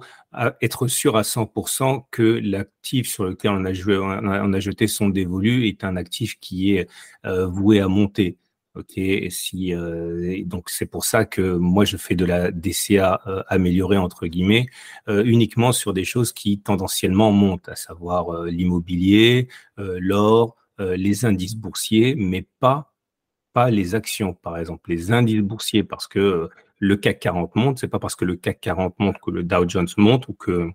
être 0.62 0.88
sûr 0.88 1.17
à 1.17 1.24
100% 1.24 2.05
que 2.12 2.39
l'actif 2.43 3.08
sur 3.08 3.25
lequel 3.25 3.51
on 3.51 3.65
a, 3.65 3.74
joué, 3.74 3.98
on 3.98 4.53
a, 4.53 4.60
jeté 4.60 4.86
son 4.86 5.10
dévolu 5.10 5.67
est 5.67 5.84
un 5.84 5.96
actif 5.96 6.39
qui 6.39 6.75
est 6.75 6.88
voué 7.24 7.79
à 7.79 7.88
monter. 7.88 8.38
Ok, 8.73 8.93
si 9.29 9.73
euh, 9.73 10.43
donc 10.45 10.69
c'est 10.69 10.85
pour 10.85 11.03
ça 11.03 11.25
que 11.25 11.41
moi 11.41 11.83
je 11.83 11.97
fais 11.97 12.15
de 12.15 12.23
la 12.23 12.51
DCA 12.51 13.19
euh, 13.27 13.43
améliorée 13.47 13.97
entre 13.97 14.27
guillemets 14.27 14.67
euh, 15.09 15.25
uniquement 15.25 15.73
sur 15.73 15.91
des 15.93 16.05
choses 16.05 16.31
qui 16.31 16.57
tendanciellement 16.61 17.33
montent, 17.33 17.67
à 17.67 17.75
savoir 17.75 18.43
l'immobilier, 18.45 19.49
l'or, 19.77 20.55
les 20.79 21.25
indices 21.25 21.55
boursiers, 21.55 22.15
mais 22.15 22.47
pas 22.59 22.93
pas 23.53 23.69
les 23.71 23.95
actions. 23.95 24.33
Par 24.33 24.57
exemple, 24.57 24.89
les 24.89 25.11
indices 25.11 25.41
boursiers 25.41 25.83
parce 25.83 26.07
que 26.07 26.49
le 26.79 26.97
CAC 26.97 27.19
40 27.19 27.55
monte, 27.55 27.79
c'est 27.79 27.87
pas 27.89 27.99
parce 27.99 28.15
que 28.15 28.25
le 28.25 28.35
CAC 28.35 28.61
40 28.61 28.99
monte 28.99 29.17
que 29.21 29.31
le 29.31 29.43
Dow 29.43 29.67
Jones 29.67 29.87
monte 29.97 30.27
ou 30.29 30.33
que 30.33 30.71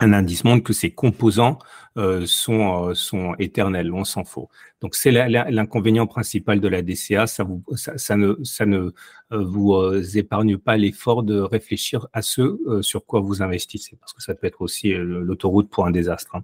un 0.00 0.12
indice 0.12 0.44
montre 0.44 0.64
que 0.64 0.72
ses 0.72 0.90
composants 0.90 1.58
euh, 1.96 2.26
sont, 2.26 2.88
euh, 2.88 2.94
sont 2.94 3.34
éternels, 3.38 3.92
on 3.92 4.04
s'en 4.04 4.24
faut. 4.24 4.48
Donc 4.80 4.96
c'est 4.96 5.12
l'inconvénient 5.12 6.06
principal 6.06 6.60
de 6.60 6.68
la 6.68 6.82
DCA, 6.82 7.26
ça, 7.26 7.44
vous, 7.44 7.62
ça, 7.76 8.16
ne, 8.16 8.34
ça 8.42 8.66
ne 8.66 8.78
euh, 8.78 8.92
vous 9.30 10.18
épargne 10.18 10.58
pas 10.58 10.76
l'effort 10.76 11.22
de 11.22 11.40
réfléchir 11.40 12.08
à 12.12 12.22
ce 12.22 12.58
sur 12.82 13.06
quoi 13.06 13.20
vous 13.20 13.42
investissez, 13.42 13.96
parce 13.96 14.12
que 14.12 14.22
ça 14.22 14.34
peut 14.34 14.46
être 14.46 14.62
aussi 14.62 14.92
l'autoroute 14.92 15.70
pour 15.70 15.86
un 15.86 15.90
désastre. 15.90 16.34
Hein. 16.34 16.42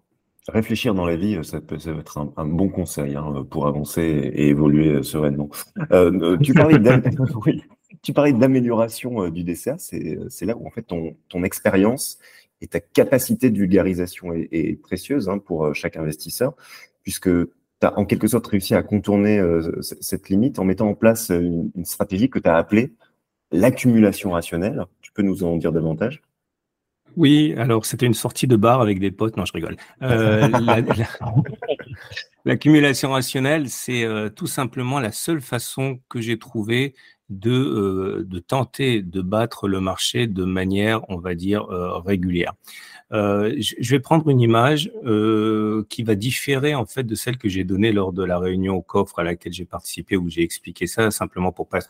Réfléchir 0.49 0.95
dans 0.95 1.05
la 1.05 1.17
vie, 1.17 1.39
ça 1.43 1.61
peut, 1.61 1.79
ça 1.79 1.91
être 1.91 2.33
un, 2.37 2.47
bon 2.47 2.71
conseil 2.71 3.15
hein, 3.15 3.47
pour 3.51 3.67
avancer 3.67 4.03
et 4.03 4.49
évoluer 4.49 5.03
sereinement. 5.03 5.51
tu 8.03 8.13
parlais 8.13 8.33
d'amélioration 8.33 9.29
du 9.29 9.45
DCA, 9.45 9.77
c'est 9.79 10.47
là 10.47 10.57
où 10.57 10.67
en 10.67 10.71
fait 10.71 10.83
ton, 10.83 11.17
ton 11.29 11.43
expérience 11.43 12.19
et 12.61 12.67
ta 12.67 12.81
capacité 12.81 13.51
de 13.51 13.59
vulgarisation 13.59 14.33
est, 14.35 14.81
précieuse 14.81 15.29
hein, 15.29 15.39
pour 15.39 15.67
euh, 15.67 15.73
chaque 15.73 15.97
investisseur, 15.97 16.55
puisque 17.03 17.31
tu 17.31 17.87
as 17.87 17.99
en 17.99 18.05
quelque 18.05 18.29
sorte 18.29 18.47
réussi 18.47 18.75
à 18.75 18.83
contourner 18.83 19.39
euh, 19.39 19.81
cette 19.81 20.29
limite 20.29 20.59
en 20.59 20.65
mettant 20.65 20.89
en 20.89 20.95
place 20.95 21.31
une, 21.31 21.71
stratégie 21.85 22.29
que 22.29 22.39
tu 22.39 22.49
as 22.49 22.57
appelée 22.57 22.93
l'accumulation 23.53 24.33
rationnelle. 24.33 24.85
Tu 25.01 25.13
peux 25.13 25.23
nous 25.23 25.43
en 25.43 25.57
dire 25.57 25.73
davantage? 25.73 26.23
Oui, 27.17 27.55
alors 27.57 27.85
c'était 27.87 28.07
une 28.07 28.15
sortie 28.15 28.47
de 28.47 28.55
bar 28.55 28.81
avec 28.81 29.01
des 29.01 29.11
potes. 29.11 29.37
Non, 29.37 29.45
je 29.45 29.53
rigole. 29.53 29.77
Euh, 30.03 30.47
l'accumulation 32.45 33.11
rationnelle, 33.11 33.69
c'est 33.69 34.07
tout 34.37 34.47
simplement 34.47 35.01
la 35.01 35.11
seule 35.11 35.41
façon 35.41 35.99
que 36.09 36.21
j'ai 36.21 36.39
trouvée 36.39 36.95
de, 37.31 37.51
euh, 37.51 38.25
de 38.25 38.39
tenter 38.41 39.03
de 39.03 39.23
battre 39.23 39.69
le 39.69 39.81
marché 39.81 40.27
de 40.27 40.45
manière, 40.45 41.09
on 41.09 41.19
va 41.19 41.35
dire, 41.35 41.65
euh, 41.71 41.99
régulière. 41.99 42.55
Euh, 43.13 43.57
je 43.59 43.91
vais 43.91 44.01
prendre 44.01 44.29
une 44.29 44.41
image 44.41 44.93
qui 45.89 46.03
va 46.03 46.15
différer 46.15 46.75
en 46.75 46.87
fait 46.87 47.05
de 47.05 47.15
celle 47.15 47.39
que 47.39 47.49
j'ai 47.49 47.65
donnée 47.65 47.93
lors 47.93 48.13
de 48.13 48.25
la 48.25 48.39
réunion 48.39 48.77
au 48.77 48.83
coffre 48.83 49.19
à 49.19 49.25
laquelle 49.25 49.53
j'ai 49.53 49.65
participé 49.65 50.17
où 50.17 50.29
j'ai 50.29 50.43
expliqué 50.43 50.87
ça 50.87 51.11
simplement 51.11 51.53
pour 51.53 51.69
pas 51.69 51.81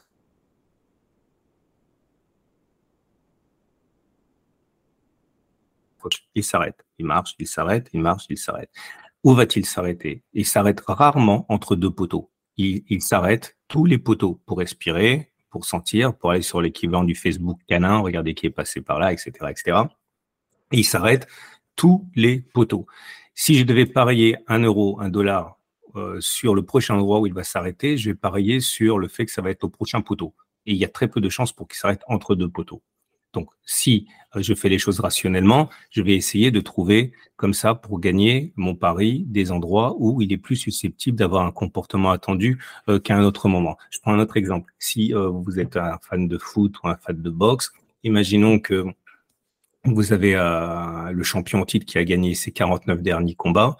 il 6.34 6.44
s'arrête, 6.44 6.86
il 6.98 7.04
marche, 7.04 7.34
il 7.38 7.46
s'arrête, 7.46 7.90
il 7.92 8.00
marche, 8.00 8.24
il 8.30 8.38
s'arrête. 8.38 8.70
Où 9.22 9.34
va-t-il 9.34 9.66
s'arrêter? 9.66 10.22
Il 10.32 10.46
s'arrête 10.46 10.80
rarement 10.86 11.44
entre 11.50 11.76
deux 11.76 11.90
poteaux. 11.90 12.30
Il, 12.56 12.84
il 12.88 13.02
s'arrête 13.02 13.58
tous 13.68 13.84
les 13.84 13.98
poteaux 13.98 14.40
pour 14.46 14.58
respirer, 14.58 15.29
pour 15.50 15.64
sentir, 15.64 16.14
pour 16.14 16.30
aller 16.30 16.42
sur 16.42 16.60
l'équivalent 16.60 17.04
du 17.04 17.14
Facebook 17.14 17.58
canin, 17.68 17.98
regarder 17.98 18.34
qui 18.34 18.46
est 18.46 18.50
passé 18.50 18.80
par 18.80 18.98
là, 18.98 19.12
etc., 19.12 19.30
etc. 19.48 19.78
Et 20.72 20.78
il 20.78 20.84
s'arrête 20.84 21.26
tous 21.76 22.08
les 22.14 22.40
poteaux. 22.40 22.86
Si 23.34 23.56
je 23.56 23.64
devais 23.64 23.86
parier 23.86 24.36
un 24.48 24.60
euro, 24.60 25.00
un 25.00 25.08
dollar 25.08 25.58
euh, 25.96 26.20
sur 26.20 26.54
le 26.54 26.62
prochain 26.62 26.94
endroit 26.94 27.20
où 27.20 27.26
il 27.26 27.34
va 27.34 27.44
s'arrêter, 27.44 27.96
je 27.96 28.10
vais 28.10 28.14
parier 28.14 28.60
sur 28.60 28.98
le 28.98 29.08
fait 29.08 29.26
que 29.26 29.32
ça 29.32 29.42
va 29.42 29.50
être 29.50 29.64
au 29.64 29.68
prochain 29.68 30.00
poteau. 30.00 30.34
Et 30.66 30.72
il 30.72 30.76
y 30.76 30.84
a 30.84 30.88
très 30.88 31.08
peu 31.08 31.20
de 31.20 31.28
chances 31.28 31.52
pour 31.52 31.66
qu'il 31.66 31.78
s'arrête 31.78 32.02
entre 32.06 32.34
deux 32.34 32.48
poteaux. 32.48 32.82
Donc, 33.32 33.48
si 33.64 34.08
euh, 34.36 34.42
je 34.42 34.54
fais 34.54 34.68
les 34.68 34.78
choses 34.78 35.00
rationnellement, 35.00 35.68
je 35.90 36.02
vais 36.02 36.14
essayer 36.14 36.50
de 36.50 36.60
trouver 36.60 37.12
comme 37.36 37.54
ça 37.54 37.74
pour 37.74 38.00
gagner 38.00 38.52
mon 38.56 38.74
pari 38.74 39.24
des 39.26 39.52
endroits 39.52 39.94
où 39.98 40.20
il 40.20 40.32
est 40.32 40.38
plus 40.38 40.56
susceptible 40.56 41.16
d'avoir 41.16 41.46
un 41.46 41.52
comportement 41.52 42.10
attendu 42.10 42.62
euh, 42.88 42.98
qu'à 42.98 43.16
un 43.16 43.24
autre 43.24 43.48
moment. 43.48 43.76
Je 43.90 43.98
prends 44.00 44.12
un 44.12 44.18
autre 44.18 44.36
exemple. 44.36 44.72
Si 44.78 45.14
euh, 45.14 45.28
vous 45.28 45.58
êtes 45.60 45.76
un 45.76 45.98
fan 46.02 46.28
de 46.28 46.38
foot 46.38 46.74
ou 46.82 46.88
un 46.88 46.96
fan 46.96 47.20
de 47.20 47.30
boxe, 47.30 47.72
imaginons 48.02 48.58
que 48.58 48.84
vous 49.84 50.12
avez 50.12 50.34
le 50.34 51.22
champion 51.22 51.64
titre 51.64 51.86
qui 51.86 51.96
a 51.96 52.04
gagné 52.04 52.34
ses 52.34 52.52
49 52.52 53.00
derniers 53.00 53.34
combats. 53.34 53.78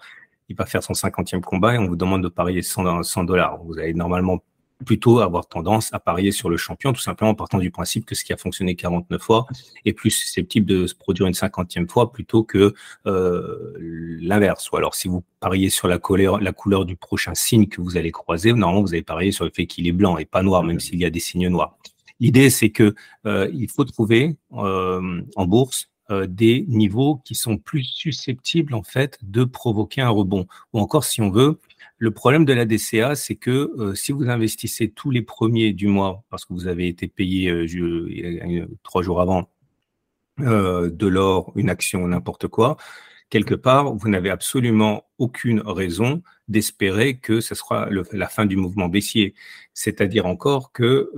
Il 0.49 0.55
va 0.55 0.65
faire 0.65 0.81
son 0.81 0.93
50e 0.93 1.41
combat 1.41 1.75
et 1.75 1.77
on 1.77 1.87
vous 1.87 1.95
demande 1.95 2.23
de 2.23 2.27
parier 2.27 2.63
100 2.63 3.23
dollars. 3.25 3.63
Vous 3.63 3.77
avez 3.77 3.93
normalement 3.93 4.39
plutôt 4.85 5.19
avoir 5.19 5.47
tendance 5.47 5.93
à 5.93 5.99
parier 5.99 6.31
sur 6.31 6.49
le 6.49 6.57
champion, 6.57 6.93
tout 6.93 7.01
simplement 7.01 7.31
en 7.31 7.35
partant 7.35 7.59
du 7.59 7.71
principe 7.71 8.05
que 8.05 8.15
ce 8.15 8.23
qui 8.23 8.33
a 8.33 8.37
fonctionné 8.37 8.75
49 8.75 9.21
fois 9.21 9.47
est 9.85 9.93
plus 9.93 10.11
susceptible 10.11 10.65
de 10.65 10.87
se 10.87 10.95
produire 10.95 11.27
une 11.27 11.33
cinquantième 11.33 11.87
fois 11.87 12.11
plutôt 12.11 12.43
que 12.43 12.73
euh, 13.05 13.73
l'inverse. 14.21 14.71
Ou 14.71 14.77
alors 14.77 14.95
si 14.95 15.07
vous 15.07 15.23
pariez 15.39 15.69
sur 15.69 15.87
la 15.87 15.97
couleur, 15.97 16.39
la 16.39 16.51
couleur 16.51 16.85
du 16.85 16.95
prochain 16.95 17.33
signe 17.35 17.67
que 17.67 17.81
vous 17.81 17.97
allez 17.97 18.11
croiser, 18.11 18.53
normalement 18.53 18.81
vous 18.81 18.93
allez 18.93 19.03
parier 19.03 19.31
sur 19.31 19.45
le 19.45 19.51
fait 19.53 19.65
qu'il 19.65 19.87
est 19.87 19.91
blanc 19.91 20.17
et 20.17 20.25
pas 20.25 20.43
noir, 20.43 20.63
même 20.63 20.79
s'il 20.79 20.99
y 20.99 21.05
a 21.05 21.09
des 21.09 21.19
signes 21.19 21.49
noirs. 21.49 21.77
L'idée, 22.21 22.51
c'est 22.51 22.69
que 22.69 22.93
euh, 23.25 23.49
il 23.51 23.67
faut 23.67 23.83
trouver 23.83 24.37
euh, 24.53 25.21
en 25.35 25.47
bourse 25.47 25.89
euh, 26.11 26.27
des 26.27 26.65
niveaux 26.67 27.19
qui 27.25 27.33
sont 27.33 27.57
plus 27.57 27.83
susceptibles 27.83 28.75
en 28.75 28.83
fait 28.83 29.17
de 29.23 29.43
provoquer 29.43 30.01
un 30.01 30.09
rebond. 30.09 30.45
Ou 30.71 30.79
encore, 30.79 31.03
si 31.03 31.21
on 31.21 31.31
veut, 31.31 31.59
le 32.01 32.09
problème 32.09 32.45
de 32.45 32.53
la 32.53 32.65
DCA, 32.65 33.13
c'est 33.13 33.35
que 33.35 33.71
euh, 33.77 33.93
si 33.93 34.11
vous 34.11 34.27
investissez 34.27 34.89
tous 34.89 35.11
les 35.11 35.21
premiers 35.21 35.71
du 35.71 35.85
mois, 35.85 36.23
parce 36.31 36.45
que 36.45 36.53
vous 36.53 36.65
avez 36.65 36.87
été 36.87 37.07
payé 37.07 37.51
euh, 37.51 38.67
trois 38.81 39.03
jours 39.03 39.21
avant 39.21 39.51
euh, 40.39 40.89
de 40.89 41.05
l'or, 41.05 41.51
une 41.55 41.69
action, 41.69 42.07
n'importe 42.07 42.47
quoi, 42.47 42.77
quelque 43.29 43.53
part, 43.53 43.93
vous 43.93 44.09
n'avez 44.09 44.31
absolument 44.31 45.05
aucune 45.19 45.61
raison 45.61 46.23
d'espérer 46.47 47.19
que 47.19 47.39
ce 47.39 47.53
sera 47.53 47.87
la 48.11 48.27
fin 48.27 48.47
du 48.47 48.55
mouvement 48.55 48.87
baissier. 48.87 49.35
C'est-à-dire 49.75 50.25
encore 50.25 50.71
que 50.71 51.11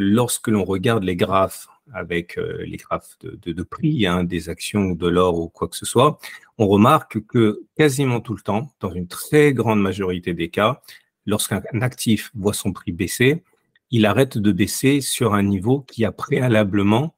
lorsque 0.00 0.48
l'on 0.48 0.64
regarde 0.64 1.04
les 1.04 1.14
graphes 1.14 1.68
avec 1.92 2.38
euh, 2.38 2.64
les 2.64 2.76
graphes 2.76 3.16
de, 3.22 3.62
prix 3.62 4.06
hein, 4.06 4.24
des 4.24 4.48
actions 4.48 4.86
ou 4.86 4.94
de 4.94 5.08
l'or 5.08 5.38
ou 5.38 5.48
quoi 5.48 5.68
que 5.68 5.76
ce 5.76 5.86
soit, 5.86 6.18
on 6.58 6.66
remarque 6.66 7.20
que 7.26 7.62
quasiment 7.76 8.20
tout 8.20 8.34
le 8.34 8.40
temps, 8.40 8.72
dans 8.80 8.92
une 8.92 9.08
très 9.08 9.52
grande 9.52 9.80
majorité 9.80 10.34
des 10.34 10.48
cas, 10.48 10.82
lorsqu'un 11.26 11.62
actif 11.80 12.30
voit 12.34 12.54
son 12.54 12.72
prix 12.72 12.92
baisser, 12.92 13.42
il 13.90 14.06
arrête 14.06 14.38
de 14.38 14.52
baisser 14.52 15.00
sur 15.00 15.34
un 15.34 15.42
niveau 15.42 15.80
qui 15.80 16.04
a 16.04 16.12
préalablement 16.12 17.14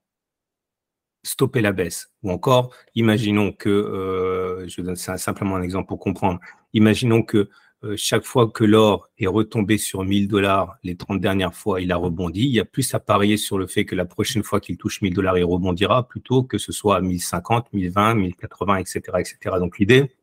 stoppé 1.23 1.61
la 1.61 1.73
baisse. 1.73 2.11
Ou 2.23 2.31
encore, 2.31 2.75
imaginons 2.95 3.53
que, 3.53 3.69
euh, 3.69 4.69
je 4.69 4.81
donne 4.81 4.97
simplement 4.97 5.57
un 5.57 5.63
exemple 5.63 5.89
pour 5.89 5.99
comprendre, 5.99 6.41
imaginons 6.73 7.23
que 7.23 7.49
chaque 7.97 8.25
fois 8.25 8.49
que 8.49 8.65
l'or 8.65 9.09
est 9.19 9.27
retombé 9.27 9.79
sur 9.79 10.05
1000 10.05 10.29
dollars 10.29 10.77
les 10.83 10.97
30 10.97 11.21
dernières 11.21 11.55
fois, 11.55 11.81
il 11.81 11.93
a 11.93 11.97
rebondi. 11.97 12.41
Il 12.41 12.53
y 12.53 12.61
a 12.61 12.65
plus 12.65 12.95
à 12.95 13.01
parier 13.01 13.37
sur 13.37 13.59
le 13.59 13.67
fait 13.67 13.85
que 13.85 13.95
la 13.95 14.05
prochaine 14.05 14.43
fois 14.43 14.61
qu'il 14.61 14.77
touche 14.77 15.03
1000 15.03 15.15
dollars, 15.15 15.39
il 15.39 15.45
rebondira 15.45 16.09
plutôt 16.09 16.43
que 16.43 16.59
ce 16.59 16.73
soit 16.73 16.97
à 16.97 17.01
1050, 17.01 17.73
1020, 17.73 18.15
1080, 18.15 18.77
etc., 18.79 19.01
etc. 19.19 19.57
Donc 19.59 19.79
l'idée, 19.79 20.17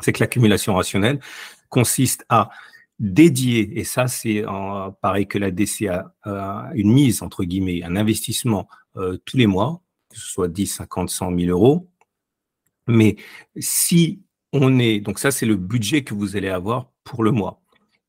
c'est 0.00 0.12
que 0.12 0.20
l'accumulation 0.20 0.74
rationnelle 0.74 1.20
consiste 1.68 2.24
à 2.28 2.50
dédier, 2.98 3.78
et 3.78 3.84
ça 3.84 4.06
c'est 4.06 4.44
pareil 5.00 5.26
que 5.26 5.38
la 5.38 5.50
DCA, 5.50 6.14
une 6.74 6.92
mise, 6.92 7.22
entre 7.22 7.44
guillemets, 7.44 7.82
un 7.82 7.96
investissement 7.96 8.68
euh, 8.96 9.18
tous 9.24 9.36
les 9.36 9.46
mois, 9.46 9.82
que 10.08 10.16
ce 10.16 10.26
soit 10.26 10.48
10, 10.48 10.66
50, 10.66 11.10
100 11.10 11.36
000 11.38 11.50
euros. 11.50 11.90
Mais 12.86 13.16
si 13.58 14.22
on 14.52 14.78
est, 14.78 15.00
donc 15.00 15.18
ça 15.18 15.30
c'est 15.30 15.46
le 15.46 15.56
budget 15.56 16.04
que 16.04 16.14
vous 16.14 16.36
allez 16.36 16.48
avoir 16.48 16.90
pour 17.04 17.22
le 17.24 17.30
mois. 17.30 17.60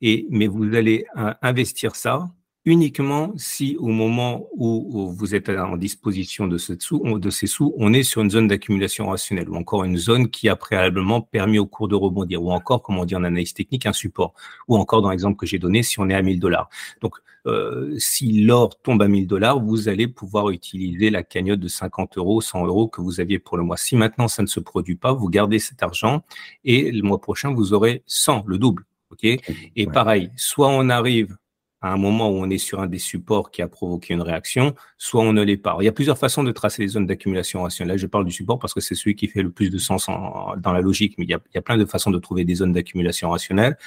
Et, 0.01 0.27
mais 0.29 0.47
vous 0.47 0.75
allez 0.75 1.05
euh, 1.17 1.33
investir 1.41 1.95
ça 1.95 2.29
uniquement 2.67 3.31
si 3.37 3.77
au 3.79 3.87
moment 3.87 4.49
où, 4.57 5.09
vous 5.09 5.35
êtes 5.35 5.47
en 5.47 5.77
disposition 5.77 6.47
de, 6.47 6.57
sous, 6.57 7.17
de 7.17 7.29
ces 7.29 7.47
sous, 7.47 7.73
on 7.77 7.93
est 7.93 8.03
sur 8.03 8.21
une 8.21 8.29
zone 8.29 8.49
d'accumulation 8.49 9.07
rationnelle 9.07 9.47
ou 9.49 9.55
encore 9.55 9.85
une 9.85 9.95
zone 9.95 10.29
qui 10.29 10.49
a 10.49 10.57
préalablement 10.57 11.21
permis 11.21 11.59
au 11.59 11.65
cours 11.65 11.87
de 11.87 11.95
rebondir 11.95 12.43
ou 12.43 12.51
encore, 12.51 12.83
comme 12.83 12.97
on 12.97 13.05
dit 13.05 13.15
en 13.15 13.23
analyse 13.23 13.53
technique, 13.53 13.85
un 13.85 13.93
support 13.93 14.33
ou 14.67 14.75
encore 14.75 15.01
dans 15.01 15.11
l'exemple 15.11 15.37
que 15.37 15.45
j'ai 15.45 15.59
donné, 15.59 15.81
si 15.81 15.97
on 16.01 16.09
est 16.09 16.13
à 16.13 16.21
1000 16.21 16.41
dollars. 16.41 16.67
Donc, 16.99 17.15
euh, 17.45 17.95
si 17.99 18.41
l'or 18.41 18.77
tombe 18.81 19.01
à 19.01 19.07
1000 19.07 19.27
dollars, 19.27 19.61
vous 19.61 19.87
allez 19.87 20.09
pouvoir 20.09 20.49
utiliser 20.49 21.09
la 21.09 21.23
cagnotte 21.23 21.61
de 21.61 21.69
50 21.69 22.17
euros, 22.17 22.41
100 22.41 22.65
euros 22.65 22.89
que 22.89 22.99
vous 22.99 23.21
aviez 23.21 23.39
pour 23.39 23.55
le 23.55 23.63
mois. 23.63 23.77
Si 23.77 23.95
maintenant 23.95 24.27
ça 24.27 24.41
ne 24.41 24.47
se 24.47 24.59
produit 24.59 24.97
pas, 24.97 25.13
vous 25.13 25.29
gardez 25.29 25.59
cet 25.59 25.83
argent 25.83 26.21
et 26.65 26.91
le 26.91 27.01
mois 27.01 27.21
prochain, 27.21 27.53
vous 27.53 27.71
aurez 27.71 28.03
100, 28.07 28.43
le 28.45 28.57
double. 28.57 28.83
OK? 29.11 29.23
Et 29.23 29.87
pareil, 29.87 30.31
soit 30.35 30.67
on 30.67 30.89
arrive 30.89 31.37
à 31.81 31.93
un 31.93 31.97
moment 31.97 32.29
où 32.29 32.33
on 32.33 32.49
est 32.49 32.57
sur 32.57 32.79
un 32.79 32.87
des 32.87 32.97
supports 32.99 33.51
qui 33.51 33.61
a 33.61 33.67
provoqué 33.67 34.13
une 34.13 34.21
réaction, 34.21 34.73
soit 34.97 35.21
on 35.21 35.33
ne 35.33 35.43
l'est 35.43 35.57
pas. 35.57 35.77
il 35.79 35.85
y 35.85 35.87
a 35.87 35.91
plusieurs 35.91 36.17
façons 36.17 36.43
de 36.43 36.51
tracer 36.51 36.81
les 36.81 36.89
zones 36.89 37.05
d'accumulation 37.05 37.61
rationnelle. 37.63 37.97
Je 37.97 38.07
parle 38.07 38.25
du 38.25 38.31
support 38.31 38.59
parce 38.59 38.73
que 38.73 38.81
c'est 38.81 38.95
celui 38.95 39.15
qui 39.15 39.27
fait 39.27 39.43
le 39.43 39.51
plus 39.51 39.69
de 39.69 39.77
sens 39.77 40.07
dans 40.07 40.73
la 40.73 40.81
logique, 40.81 41.15
mais 41.17 41.25
il 41.25 41.29
y, 41.29 41.33
a, 41.33 41.39
il 41.51 41.55
y, 41.55 41.57
a, 41.57 41.61
plein 41.61 41.77
de 41.77 41.85
façons 41.85 42.11
de 42.11 42.19
trouver 42.19 42.45
des 42.45 42.55
zones 42.55 42.73
d'accumulation 42.73 43.29
rationnelle. 43.29 43.77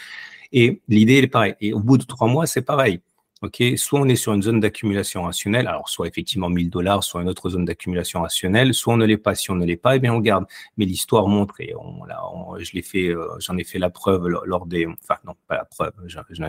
Et 0.52 0.82
l'idée 0.88 1.18
est 1.18 1.26
pareille. 1.26 1.54
Et 1.60 1.72
au 1.72 1.80
bout 1.80 1.98
de 1.98 2.04
trois 2.04 2.28
mois, 2.28 2.46
c'est 2.46 2.62
pareil. 2.62 3.00
Ok, 3.42 3.62
soit 3.76 3.98
on 3.98 4.06
est 4.06 4.16
sur 4.16 4.34
une 4.34 4.42
zone 4.42 4.60
d'accumulation 4.60 5.22
rationnelle, 5.22 5.66
alors 5.66 5.88
soit 5.88 6.06
effectivement 6.06 6.50
1000 6.50 6.68
dollars, 6.68 7.02
soit 7.02 7.22
une 7.22 7.28
autre 7.30 7.48
zone 7.48 7.64
d'accumulation 7.64 8.20
rationnelle, 8.20 8.74
soit 8.74 8.92
on 8.92 8.96
ne 8.98 9.06
l'est 9.06 9.16
pas. 9.16 9.34
Si 9.34 9.50
on 9.50 9.54
ne 9.54 9.64
l'est 9.64 9.78
pas, 9.78 9.96
eh 9.96 9.98
bien 9.98 10.12
on 10.12 10.20
garde. 10.20 10.44
Mais 10.76 10.84
l'histoire 10.84 11.26
montre, 11.26 11.58
et 11.62 11.74
on, 11.74 12.04
là, 12.04 12.20
je 12.58 12.72
l'ai 12.74 12.82
fait, 12.82 13.08
euh, 13.08 13.26
j'en 13.38 13.56
ai 13.56 13.64
fait 13.64 13.78
la 13.78 13.88
preuve 13.88 14.28
lors 14.28 14.66
des, 14.66 14.86
enfin 14.86 15.18
non, 15.24 15.32
pas 15.48 15.54
la 15.54 15.64
preuve, 15.64 15.92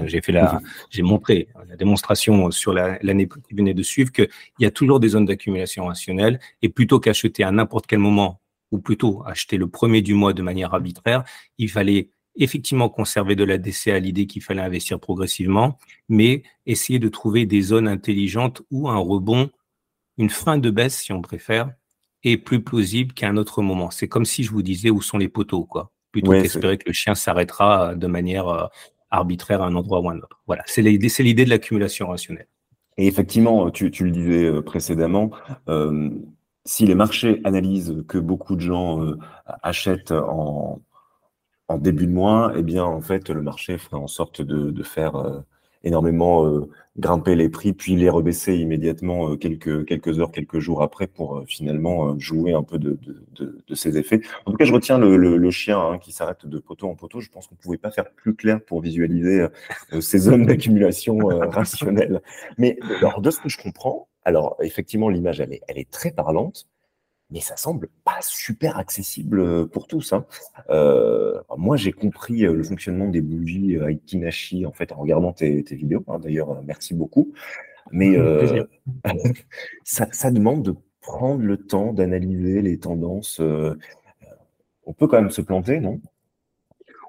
j'ai 0.04 0.20
fait 0.20 0.34
la, 0.34 0.60
j'ai 0.90 1.02
montré 1.02 1.48
la 1.70 1.78
démonstration 1.78 2.52
sur 2.52 2.74
l'année 2.74 3.30
qui 3.48 3.56
venait 3.56 3.74
de 3.74 3.84
suivre 3.84 4.12
qu'il 4.12 4.28
y 4.60 4.66
a 4.66 4.72
toujours 4.72 5.00
des 5.00 5.10
zones 5.10 5.26
d'accumulation 5.26 5.86
rationnelle 5.86 6.42
et 6.62 6.68
plutôt 6.68 7.00
qu'acheter 7.00 7.46
à 7.46 7.52
n'importe 7.52 7.88
quel 7.88 8.00
moment 8.00 8.42
ou 8.72 8.80
plutôt 8.80 9.24
acheter 9.26 9.56
le 9.56 9.68
premier 9.68 10.02
du 10.02 10.14
mois 10.14 10.34
de 10.34 10.42
manière 10.42 10.74
arbitraire, 10.74 11.24
il 11.58 11.70
fallait 11.70 12.10
effectivement 12.36 12.90
conserver 12.90 13.36
de 13.36 13.44
la 13.44 13.56
à 13.56 14.00
l'idée 14.00 14.26
qu'il 14.26 14.42
fallait 14.42 14.62
investir 14.62 15.00
progressivement, 15.00 15.78
mais 16.10 16.44
essayer 16.66 17.00
de 17.00 17.10
trouver 17.10 17.46
des 17.46 17.62
zones 17.62 17.88
intelligentes 17.88 18.62
où 18.72 18.90
un 18.90 18.98
rebond, 18.98 19.50
une 20.18 20.30
fin 20.30 20.58
de 20.58 20.70
baisse, 20.70 21.00
si 21.00 21.12
on 21.12 21.22
préfère, 21.22 21.72
est 22.24 22.38
plus 22.38 22.64
plausible 22.64 23.14
qu'à 23.14 23.28
un 23.28 23.38
autre 23.38 23.62
moment. 23.62 23.92
C'est 23.92 24.08
comme 24.08 24.26
si 24.26 24.44
je 24.44 24.52
vous 24.52 24.62
disais 24.62 24.90
où 24.90 25.02
sont 25.02 25.18
les 25.18 25.30
poteaux, 25.30 25.66
quoi. 25.66 25.92
Plutôt 26.12 26.32
qu'espérer 26.32 26.78
que 26.78 26.88
le 26.88 26.94
chien 26.94 27.16
s'arrêtera 27.16 27.96
de 27.96 28.08
manière 28.08 28.48
euh, 28.50 28.68
arbitraire 29.12 29.62
à 29.62 29.68
un 29.68 29.76
endroit 29.76 30.02
ou 30.02 30.10
à 30.10 30.14
un 30.14 30.18
autre. 30.18 30.42
Voilà, 30.46 30.64
c'est 30.66 30.82
l'idée 30.82 31.46
de 31.46 31.50
l'accumulation 31.50 32.08
rationnelle. 32.08 32.48
Et 32.98 33.08
effectivement, 33.08 33.72
tu, 33.72 33.86
le 33.86 34.12
disais 34.12 34.46
euh, 34.46 34.62
précédemment, 34.62 35.32
euh, 35.70 36.10
si 36.66 36.86
les 36.86 36.96
marchés 36.96 37.40
analysent 37.46 38.04
que 38.10 38.18
beaucoup 38.18 38.56
de 38.56 38.62
gens 38.62 39.00
achètent 39.64 40.12
en, 40.12 40.82
en 41.72 41.78
début 41.78 42.08
de 42.08 42.12
mois, 42.12 42.54
eh 42.56 42.64
bien, 42.64 42.84
en 42.84 43.02
fait, 43.02 43.30
le 43.30 43.42
marché 43.42 43.78
ferait 43.78 43.98
en 43.98 44.08
sorte 44.08 44.42
de, 44.42 44.84
faire 44.84 45.16
euh, 45.16 45.40
énormément 45.84 46.46
euh, 46.46 46.70
grimper 46.98 47.36
les 47.36 47.50
prix, 47.50 47.74
puis 47.74 47.96
les 47.96 48.10
rebaisser 48.10 48.56
immédiatement 48.56 49.32
euh, 49.32 49.36
quelques, 49.38 50.20
heures, 50.20 50.32
quelques 50.32 50.60
jours 50.60 50.82
après 50.82 51.08
pour 51.08 51.44
finalement 51.48 52.18
jouer 52.20 52.54
un 52.54 52.64
peu 52.64 52.78
de, 52.78 52.98
ces 53.74 53.98
effets. 53.98 54.22
En 54.46 54.52
tout 54.52 54.58
cas, 54.58 54.66
je 54.66 54.74
retiens 54.74 54.98
le, 54.98 55.52
chien 55.52 55.80
hein, 55.80 55.98
qui 55.98 56.12
s'arrête 56.12 56.46
de 56.46 56.60
poteau 56.60 56.90
en 56.90 56.96
poteau. 56.96 57.22
Je 57.22 57.30
pense 57.30 57.48
qu'on 57.48 57.56
ne 57.56 57.62
pouvait 57.62 57.78
pas 57.78 57.92
faire 57.92 58.12
plus 58.12 58.36
clair 58.36 58.60
pour 58.62 58.82
visualiser 58.82 59.46
ces 60.00 60.18
zones 60.18 60.46
d'accumulation 60.46 61.18
rationnelle. 61.50 62.22
Mais 62.58 62.78
alors, 63.00 63.22
de 63.22 63.32
ce 63.32 63.40
que 63.40 63.50
je 63.50 63.58
comprends, 63.58 64.08
alors 64.26 64.58
effectivement, 64.62 65.10
l'image, 65.10 65.40
elle 65.40 65.78
est 65.78 65.92
très 65.92 66.12
parlante 66.12 66.68
mais 67.32 67.40
ça 67.40 67.56
semble 67.56 67.88
pas 68.04 68.20
super 68.22 68.78
accessible 68.78 69.40
euh, 69.40 69.66
pour 69.66 69.88
tous. 69.88 70.14
Hein. 70.14 70.26
Euh, 70.70 71.40
moi, 71.58 71.78
j'ai 71.78 71.94
compris 71.94 72.46
euh, 72.46 72.54
le 72.54 72.64
fonctionnement 72.64 73.08
des 73.08 73.22
bougies 73.22 73.78
avec 73.80 74.06
Kinashi 74.06 74.66
en 74.66 74.74
fait 74.74 74.92
en 74.92 74.98
regardant 74.98 75.32
tes, 75.32 75.64
vidéos. 75.72 76.04
Hein. 76.08 76.20
D'ailleurs, 76.20 76.62
merci 76.64 76.94
beaucoup. 76.94 77.34
Mais 77.92 78.16
ça, 79.84 80.32
demande 80.32 80.64
de 80.64 80.76
prendre 81.02 81.42
le 81.42 81.58
temps 81.58 81.94
d'analyser 81.94 82.62
les 82.62 82.78
tendances. 82.78 83.42
on 84.86 84.94
peut 84.94 85.08
quand 85.08 85.20
même 85.22 85.32
se 85.32 85.42
planter, 85.42 85.80
non? 85.80 86.00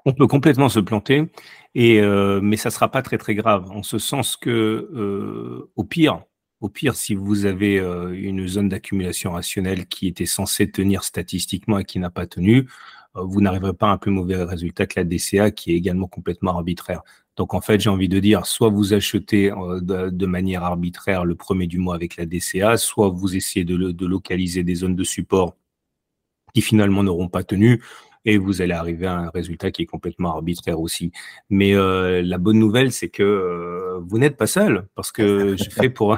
On 0.05 0.11
peut 0.11 0.27
complètement 0.27 0.67
se 0.67 0.81
planter, 0.81 1.31
et 1.75 2.01
mais 2.41 2.57
ça 2.57 2.71
sera 2.71 2.91
pas 2.91 3.01
très 3.01 3.17
très 3.17 3.35
grave, 3.35 3.71
en 3.71 3.83
ce 3.83 3.97
sens 3.99 4.35
que 4.35 5.69
au 5.77 5.83
pire, 5.85 6.25
au 6.63 6.69
pire, 6.69 6.95
si 6.95 7.13
vous 7.13 7.45
avez 7.45 7.77
euh, 7.77 8.13
une 8.13 8.47
zone 8.47 8.69
d'accumulation 8.69 9.31
rationnelle 9.33 9.85
qui 9.85 10.07
était 10.07 10.25
censée 10.25 10.71
tenir 10.71 11.03
statistiquement 11.03 11.77
et 11.77 11.83
qui 11.83 11.99
n'a 11.99 12.09
pas 12.09 12.25
tenu, 12.25 12.69
euh, 13.17 13.21
vous 13.21 13.41
n'arriverez 13.41 13.73
pas 13.73 13.87
à 13.87 13.91
un 13.91 13.97
plus 13.97 14.11
mauvais 14.11 14.41
résultat 14.41 14.85
que 14.85 14.97
la 14.97 15.03
DCA 15.03 15.51
qui 15.51 15.73
est 15.73 15.75
également 15.75 16.07
complètement 16.07 16.51
arbitraire. 16.51 17.01
Donc 17.35 17.53
en 17.53 17.59
fait, 17.59 17.81
j'ai 17.81 17.89
envie 17.89 18.07
de 18.07 18.17
dire, 18.19 18.45
soit 18.45 18.69
vous 18.69 18.93
achetez 18.93 19.51
euh, 19.51 19.81
de, 19.81 20.25
manière 20.25 20.63
arbitraire 20.63 21.25
le 21.25 21.35
premier 21.35 21.67
du 21.67 21.79
mois 21.79 21.95
avec 21.95 22.15
la 22.15 22.25
DCA, 22.25 22.77
soit 22.77 23.09
vous 23.09 23.35
essayez 23.35 23.65
de, 23.65 24.05
localiser 24.05 24.63
des 24.63 24.75
zones 24.75 24.95
de 24.95 25.03
support 25.03 25.57
qui 26.53 26.61
finalement 26.61 27.03
n'auront 27.03 27.27
pas 27.27 27.43
tenu 27.43 27.83
et 28.23 28.37
vous 28.37 28.61
allez 28.61 28.71
arriver 28.73 29.07
à 29.07 29.17
un 29.17 29.29
résultat 29.31 29.69
qui 29.71 29.81
est 29.81 29.85
complètement 29.85 30.29
arbitraire 30.29 30.79
aussi. 30.79 31.11
Mais 31.49 31.73
la 31.73 32.37
bonne 32.37 32.57
nouvelle, 32.57 32.93
c'est 32.93 33.09
que 33.09 33.92
vous 34.01 34.17
n'êtes 34.17 34.37
pas 34.37 34.47
seul, 34.47 34.87
parce 34.95 35.11
que 35.11 35.55
je 35.57 35.69
fais 35.69 35.89
pour 35.89 36.17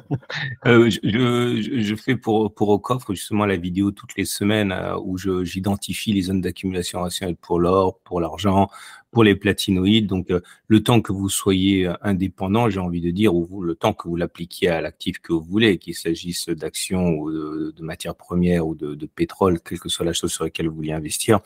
euh, 0.66 0.90
je, 0.90 1.80
je, 1.80 1.94
fais 1.94 2.16
pour 2.16 2.54
pour 2.54 2.68
au 2.68 2.78
coffre 2.78 3.14
justement 3.14 3.46
la 3.46 3.56
vidéo 3.56 3.90
toutes 3.90 4.16
les 4.16 4.24
semaines 4.24 4.74
où 5.02 5.16
j'identifie 5.18 6.12
les 6.12 6.22
zones 6.22 6.40
d'accumulation 6.40 7.00
rationnelle 7.00 7.36
pour 7.36 7.60
l'or, 7.60 7.98
pour 8.04 8.20
l'argent, 8.20 8.68
pour 9.10 9.24
les 9.24 9.34
platinoïdes. 9.34 10.06
Donc, 10.06 10.30
euh, 10.30 10.40
le 10.68 10.82
temps 10.82 11.00
que 11.00 11.12
vous 11.12 11.28
soyez 11.28 11.86
euh, 11.86 11.94
indépendant, 12.02 12.70
j'ai 12.70 12.80
envie 12.80 13.00
de 13.00 13.10
dire, 13.10 13.34
ou 13.34 13.62
le 13.62 13.74
temps 13.74 13.92
que 13.92 14.08
vous 14.08 14.16
l'appliquiez 14.16 14.68
à 14.68 14.80
l'actif 14.80 15.18
que 15.18 15.32
vous 15.32 15.42
voulez, 15.42 15.78
qu'il 15.78 15.94
s'agisse 15.94 16.48
d'actions 16.48 17.14
ou 17.14 17.30
de, 17.30 17.74
matières 17.80 18.14
premières 18.14 18.66
ou 18.66 18.74
de, 18.74 19.06
pétrole, 19.06 19.60
quelle 19.60 19.80
que 19.80 19.88
soit 19.88 20.04
la 20.04 20.12
chose 20.12 20.32
sur 20.32 20.44
laquelle 20.44 20.68
vous 20.68 20.76
voulez 20.76 20.92
investir. 20.92 21.40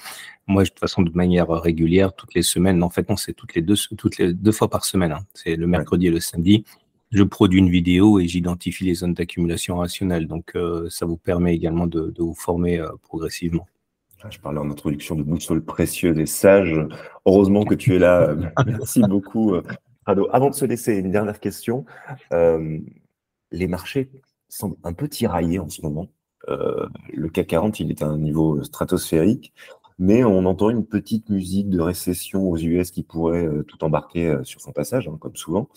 Moi, 0.47 0.65
de 0.65 0.69
toute 0.69 0.79
façon, 0.79 1.03
de 1.03 1.11
manière 1.13 1.49
régulière, 1.49 2.15
toutes 2.15 2.35
les 2.35 2.43
semaines, 2.43 2.83
en 2.83 2.91
fait, 2.91 3.09
non, 3.09 3.17
c'est 3.17 3.33
toutes 3.33 3.55
les 3.55 3.63
deux, 3.63 3.77
toutes 3.97 4.19
les 4.19 4.35
deux 4.35 4.53
fois 4.53 4.69
par 4.69 4.85
semaine. 4.85 5.13
Hein. 5.13 5.25
C'est 5.33 5.54
le 5.57 5.67
mercredi 5.67 6.07
et 6.09 6.11
le 6.11 6.21
samedi. 6.21 6.65
Je 7.11 7.23
produis 7.23 7.61
une 7.61 7.71
vidéo 7.71 8.19
et 8.19 8.27
j'identifie 8.27 8.85
les 8.85 8.95
zones 8.95 9.15
d'accumulation 9.15 9.77
rationnelle. 9.77 10.27
Donc, 10.27 10.53
euh, 10.57 10.89
ça 10.91 11.07
vous 11.07 11.17
permet 11.17 11.55
également 11.55 11.87
de, 11.87 12.13
vous 12.19 12.35
former 12.35 12.85
progressivement. 13.03 13.67
Ah, 14.25 14.31
je 14.31 14.39
parlais 14.39 14.59
en 14.59 14.71
introduction 14.71 15.17
de 15.17 15.23
boussole 15.23 15.63
précieuse 15.63 16.19
et 16.19 16.25
sage. 16.25 16.75
Heureusement 17.27 17.65
que 17.65 17.75
tu 17.75 17.95
es 17.95 17.99
là. 17.99 18.35
Merci 18.67 19.03
beaucoup, 19.03 19.55
euh, 19.55 19.63
Rado. 20.07 20.29
Avant 20.33 20.49
de 20.49 20.55
se 20.55 20.65
laisser, 20.65 20.95
une 20.97 21.11
dernière 21.11 21.41
question. 21.41 21.85
Euh, 22.33 22.79
les 23.51 23.67
marchés 23.67 24.11
semblent 24.49 24.79
un 24.83 24.95
peu 24.95 25.09
tiraillés 25.09 25.59
en 25.59 25.69
ce 25.69 25.83
moment. 25.83 26.09
Euh, 26.49 26.89
le 27.13 27.29
CAC 27.29 27.49
40, 27.49 27.81
il 27.81 27.91
est 27.91 28.03
à 28.03 28.07
un 28.07 28.17
niveau 28.17 28.63
stratosphérique, 28.63 29.53
mais 29.99 30.25
on 30.25 30.45
entend 30.47 30.71
une 30.71 30.87
petite 30.87 31.29
musique 31.31 31.69
de 31.69 31.81
récession 31.81 32.49
aux 32.49 32.57
US 32.57 32.91
qui 32.91 33.03
pourrait 33.03 33.49
tout 33.69 33.83
embarquer 33.85 34.39
sur 34.43 34.61
son 34.61 34.73
passage, 34.73 35.09
hein, 35.09 35.17
comme 35.21 35.37
souvent. 35.37 35.69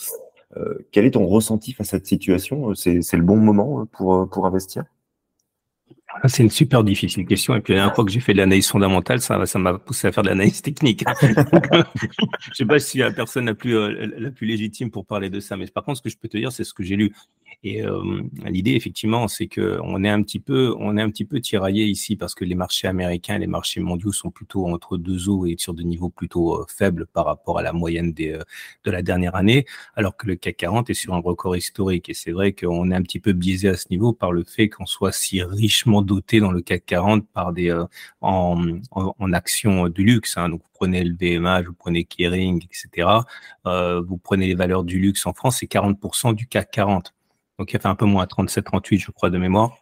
quel 0.92 1.06
est 1.06 1.12
ton 1.12 1.26
ressenti 1.28 1.74
face 1.74 1.90
à 1.90 1.98
cette 1.98 2.08
situation? 2.08 2.74
C'est 2.76 3.14
le 3.14 3.24
bon 3.24 3.38
moment 3.38 3.86
pour, 3.86 4.30
pour 4.30 4.46
investir? 4.46 4.84
Ah, 6.10 6.28
c'est 6.30 6.42
une 6.42 6.50
super 6.50 6.84
difficile 6.84 7.26
question. 7.26 7.56
Et 7.56 7.62
puis 7.62 7.74
la 7.74 7.80
dernière 7.80 7.96
fois 7.96 8.06
que 8.06 8.12
j'ai 8.12 8.20
fait 8.20 8.34
de 8.34 8.38
l'analyse 8.38 8.68
fondamentale, 8.68 9.20
ça, 9.22 9.46
ça 9.46 9.60
m'a 9.60 9.78
poussé 9.78 10.08
à 10.08 10.12
faire 10.12 10.24
de 10.24 10.30
l'analyse 10.30 10.62
technique. 10.62 11.04
je 11.22 12.54
sais 12.54 12.66
pas 12.66 12.80
si 12.80 13.00
la 13.00 13.12
personne 13.12 13.46
la 13.46 13.54
plus, 13.54 13.76
euh, 13.76 14.08
la 14.18 14.32
plus 14.32 14.48
légitime 14.48 14.90
pour 14.90 15.06
parler 15.06 15.30
de 15.30 15.40
ça. 15.40 15.58
Mais 15.58 15.68
par 15.68 15.84
contre, 15.84 15.98
ce 15.98 16.04
que 16.04 16.10
je 16.10 16.18
peux 16.18 16.28
te 16.28 16.38
dire, 16.38 16.52
c'est 16.52 16.64
ce 16.64 16.74
que 16.74 16.82
j'ai 16.82 16.96
lu. 16.96 17.14
Et 17.64 17.84
euh, 17.84 18.22
l'idée, 18.46 18.74
effectivement, 18.74 19.28
c'est 19.28 19.48
que 19.48 19.80
on 19.84 20.04
est 20.04 20.10
un 20.10 20.22
petit 20.22 20.40
peu, 20.40 20.76
on 20.80 20.96
est 20.96 21.02
un 21.02 21.10
petit 21.10 21.26
peu 21.26 21.42
tiraillé 21.42 21.86
ici 21.86 22.16
parce 22.16 22.36
que 22.36 22.46
les 22.46 22.56
marchés 22.56 22.88
américains 22.88 23.38
les 23.40 23.48
marchés 23.48 23.80
mondiaux 23.82 24.12
sont 24.12 24.30
plutôt 24.30 24.68
entre 24.68 24.98
deux 24.98 25.28
eaux 25.28 25.46
et 25.46 25.56
sur 25.58 25.74
des 25.74 25.84
niveaux 25.84 26.10
plutôt 26.10 26.56
euh, 26.62 26.66
faibles 26.70 27.08
par 27.08 27.26
rapport 27.26 27.58
à 27.58 27.64
la 27.64 27.74
moyenne 27.74 28.14
des, 28.14 28.34
euh, 28.34 28.44
de 28.84 28.92
la 28.92 29.02
dernière 29.02 29.36
année, 29.36 29.66
alors 29.96 30.16
que 30.16 30.28
le 30.28 30.36
CAC 30.36 30.58
40 30.58 30.90
est 30.92 30.94
sur 30.94 31.14
un 31.14 31.20
record 31.20 31.56
historique. 31.58 32.10
Et 32.10 32.14
c'est 32.14 32.32
vrai 32.32 32.54
qu'on 32.54 32.92
est 32.92 32.96
un 32.96 33.02
petit 33.02 33.20
peu 33.20 33.34
biaisé 33.34 33.70
à 33.70 33.76
ce 33.76 33.88
niveau 33.90 34.14
par 34.14 34.32
le 34.32 34.44
fait 34.44 34.70
qu'on 34.70 34.86
soit 34.86 35.12
si 35.12 35.42
richement 35.44 36.02
doté 36.02 36.40
dans 36.40 36.52
le 36.52 36.62
CAC 36.62 36.86
40 36.86 37.28
par 37.28 37.54
des 37.54 37.76
en, 38.22 38.80
en, 38.92 39.34
actions 39.34 39.90
du 39.90 40.04
luxe. 40.04 40.38
Hein. 40.38 40.50
Donc 40.50 40.62
vous 40.62 40.70
prenez 40.74 41.04
le 41.04 41.16
VMH, 41.20 41.66
vous 41.68 41.74
prenez 41.74 42.04
Kering, 42.06 42.64
etc. 42.64 43.10
vous 43.66 44.18
prenez 44.18 44.48
les 44.48 44.56
valeurs 44.56 44.84
du 44.84 45.00
luxe 45.00 45.26
en 45.26 45.34
France, 45.34 45.58
c'est 45.60 45.72
40% 45.72 46.34
du 46.36 46.48
CAC 46.48 46.72
40. 46.72 47.14
Donc, 47.60 47.72
il 47.72 47.76
a 47.78 47.80
fait 47.80 47.88
un 47.88 47.96
peu 47.96 48.06
moins, 48.06 48.26
37, 48.28 48.66
38, 48.66 49.00
je 49.00 49.12
crois, 49.12 49.30
de 49.30 49.38
mémoire. 49.38 49.78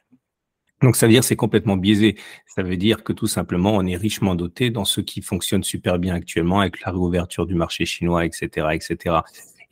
Donc, 0.82 0.96
ça 0.96 1.08
veut 1.08 1.14
dire 1.14 1.24
c'est 1.24 1.36
complètement 1.36 1.78
biaisé. 1.78 2.18
Ça 2.48 2.62
veut 2.64 2.78
dire 2.78 3.04
que 3.04 3.14
tout 3.14 3.28
simplement, 3.28 3.76
on 3.76 3.86
est 3.86 3.96
richement 3.96 4.36
doté 4.36 4.70
dans 4.70 4.86
ce 4.86 5.02
qui 5.02 5.22
fonctionne 5.22 5.64
super 5.64 6.00
bien 6.00 6.16
actuellement 6.16 6.60
avec 6.60 6.82
la 6.82 6.92
réouverture 6.92 7.46
du 7.46 7.56
marché 7.56 7.86
chinois, 7.86 8.26
etc., 8.26 8.68
etc. 8.74 9.18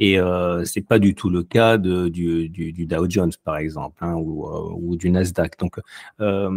Et 0.06 0.20
euh, 0.20 0.66
c'est 0.66 0.82
pas 0.82 1.00
du 1.00 1.16
tout 1.16 1.30
le 1.30 1.44
cas 1.44 1.78
du, 1.78 2.50
Dow 2.86 3.10
Jones, 3.10 3.32
par 3.46 3.56
exemple, 3.56 4.04
hein, 4.04 4.16
ou, 4.16 4.46
euh, 4.46 4.74
ou, 4.76 4.98
du 4.98 5.10
Nasdaq. 5.10 5.58
Donc 5.60 5.80
euh, 6.20 6.50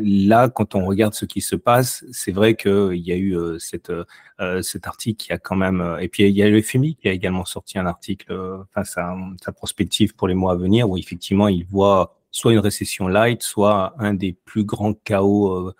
là, 0.00 0.48
quand 0.48 0.74
on 0.74 0.86
regarde 0.86 1.12
ce 1.12 1.26
qui 1.26 1.42
se 1.42 1.54
passe, 1.54 2.02
c'est 2.12 2.32
vrai 2.32 2.54
qu'il 2.54 2.94
y 2.94 3.12
a 3.12 3.16
eu 3.16 3.36
euh, 3.36 3.58
cet 3.58 4.86
article 4.86 5.22
qui 5.22 5.34
a 5.34 5.38
quand 5.38 5.54
même... 5.54 5.98
et 6.00 6.08
puis 6.08 6.22
il 6.22 6.34
y 6.34 6.42
a 6.42 6.48
le 6.48 6.62
FMI 6.62 6.94
qui 6.94 7.10
a 7.10 7.12
également 7.12 7.44
sorti 7.44 7.78
un 7.78 7.84
article 7.84 8.34
face 8.72 8.96
à 8.96 9.14
sa 9.44 9.52
prospective 9.52 10.14
pour 10.14 10.26
les 10.26 10.34
mois 10.34 10.54
à 10.54 10.56
venir, 10.56 10.88
où 10.88 10.96
effectivement, 10.96 11.48
il 11.48 11.66
voit 11.66 12.14
soit 12.30 12.54
une 12.54 12.58
récession 12.58 13.06
light, 13.06 13.42
soit 13.42 13.92
un 13.98 14.14
des 14.14 14.32
plus 14.32 14.64
grands 14.64 14.94
chaos 14.94 15.74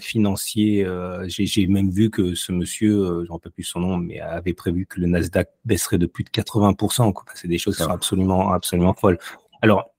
financier. 0.00 0.84
Euh, 0.84 1.24
j'ai 1.28 1.66
même 1.66 1.90
vu 1.90 2.10
que 2.10 2.34
ce 2.34 2.52
monsieur, 2.52 2.94
euh, 2.94 3.20
je 3.22 3.28
ne 3.28 3.32
rappelle 3.32 3.52
plus 3.52 3.64
son 3.64 3.80
nom, 3.80 3.96
mais 3.96 4.20
avait 4.20 4.54
prévu 4.54 4.86
que 4.86 5.00
le 5.00 5.06
Nasdaq 5.06 5.48
baisserait 5.64 5.98
de 5.98 6.06
plus 6.06 6.24
de 6.24 6.30
80%. 6.30 7.12
C'est 7.34 7.48
des 7.48 7.58
choses 7.58 7.76
qui 7.76 7.82
sont 7.82 7.90
absolument, 7.90 8.52
absolument 8.52 8.94
folles. 8.94 9.18
Alors, 9.62 9.90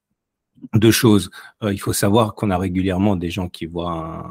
deux 0.74 0.92
choses. 0.92 1.30
il 1.62 1.80
faut 1.80 1.94
savoir 1.94 2.34
qu'on 2.34 2.50
a 2.50 2.58
régulièrement 2.58 3.16
des 3.16 3.30
gens 3.30 3.48
qui 3.48 3.68
voient 3.68 4.26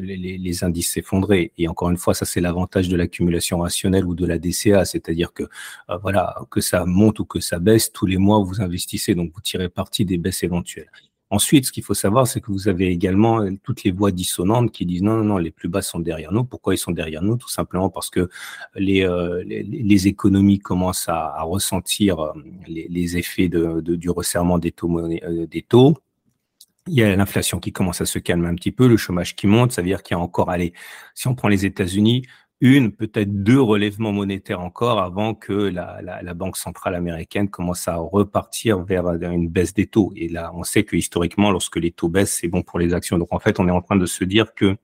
les, 0.00 0.64
indices 0.64 0.92
s'effondrer. 0.92 1.52
Et 1.58 1.68
encore 1.68 1.90
une 1.90 1.98
fois, 1.98 2.14
ça 2.14 2.24
c'est 2.24 2.40
l'avantage 2.40 2.88
de 2.88 2.96
l'accumulation 2.96 3.58
rationnelle 3.58 4.06
ou 4.06 4.14
de 4.14 4.24
la 4.24 4.38
DCA, 4.38 4.86
c'est-à-dire 4.86 5.34
que 5.34 5.44
voilà, 6.00 6.38
que 6.50 6.62
ça 6.62 6.86
monte 6.86 7.20
ou 7.20 7.26
que 7.26 7.40
ça 7.40 7.58
baisse, 7.58 7.92
tous 7.92 8.06
les 8.06 8.16
mois 8.16 8.42
vous 8.42 8.62
investissez, 8.62 9.14
donc 9.14 9.30
vous 9.34 9.42
tirez 9.42 9.68
parti 9.68 10.06
des 10.06 10.16
baisses 10.16 10.42
éventuelles. 10.42 10.90
Ensuite, 11.30 11.66
ce 11.66 11.72
qu'il 11.72 11.82
faut 11.82 11.94
savoir, 11.94 12.26
c'est 12.26 12.40
que 12.40 12.50
vous 12.50 12.68
avez 12.68 12.86
également 12.86 13.42
euh, 13.42 13.50
toutes 13.62 13.84
les 13.84 13.90
voix 13.90 14.10
dissonantes 14.10 14.72
qui 14.72 14.86
disent 14.86 15.02
non, 15.02 15.16
non, 15.16 15.24
non, 15.24 15.38
les 15.38 15.50
plus 15.50 15.68
bas 15.68 15.82
sont 15.82 16.00
derrière 16.00 16.32
nous. 16.32 16.44
Pourquoi 16.44 16.74
ils 16.74 16.78
sont 16.78 16.90
derrière 16.90 17.22
nous? 17.22 17.36
Tout 17.36 17.50
simplement 17.50 17.90
parce 17.90 18.08
que 18.08 18.30
les, 18.74 19.02
euh, 19.04 19.44
les, 19.44 20.08
économies 20.08 20.58
commencent 20.58 21.08
à, 21.08 21.42
ressentir 21.42 22.20
euh, 22.20 22.32
les, 22.66 23.18
effets 23.18 23.48
du 23.48 24.10
resserrement 24.10 24.58
des 24.58 24.72
taux, 24.72 25.06
des 25.08 25.62
taux. 25.62 25.98
Il 26.86 26.94
y 26.94 27.02
a 27.02 27.14
l'inflation 27.14 27.60
qui 27.60 27.72
commence 27.72 28.00
à 28.00 28.06
se 28.06 28.18
calmer 28.18 28.48
un 28.48 28.54
petit 28.54 28.72
peu, 28.72 28.88
le 28.88 28.96
chômage 28.96 29.36
qui 29.36 29.46
monte, 29.46 29.72
ça 29.72 29.82
veut 29.82 29.88
dire 29.88 30.02
qu'il 30.02 30.16
y 30.16 30.18
a 30.18 30.22
encore, 30.22 30.48
allez, 30.48 30.72
si 31.14 31.28
on 31.28 31.34
prend 31.34 31.48
les 31.48 31.66
États-Unis, 31.66 32.22
une, 32.60 32.92
peut-être 32.92 33.42
deux 33.42 33.60
relèvements 33.60 34.12
monétaires 34.12 34.60
encore 34.60 35.00
avant 35.00 35.34
que 35.34 35.52
la, 35.52 36.00
la, 36.02 36.22
la, 36.22 36.34
Banque 36.34 36.56
centrale 36.56 36.94
américaine 36.94 37.48
commence 37.48 37.86
à 37.86 37.96
repartir 37.96 38.82
vers 38.82 39.06
une 39.08 39.48
baisse 39.48 39.74
des 39.74 39.86
taux. 39.86 40.12
Et 40.16 40.28
là, 40.28 40.50
on 40.54 40.64
sait 40.64 40.84
que 40.84 40.96
historiquement, 40.96 41.50
lorsque 41.50 41.76
les 41.76 41.92
taux 41.92 42.08
baissent, 42.08 42.38
c'est 42.40 42.48
bon 42.48 42.62
pour 42.62 42.78
les 42.78 42.94
actions. 42.94 43.18
Donc 43.18 43.28
en 43.32 43.38
fait, 43.38 43.60
on 43.60 43.68
est 43.68 43.72
en 43.72 43.80
train 43.80 43.96
de 43.96 44.06
se 44.06 44.24
dire 44.24 44.54
que 44.54 44.76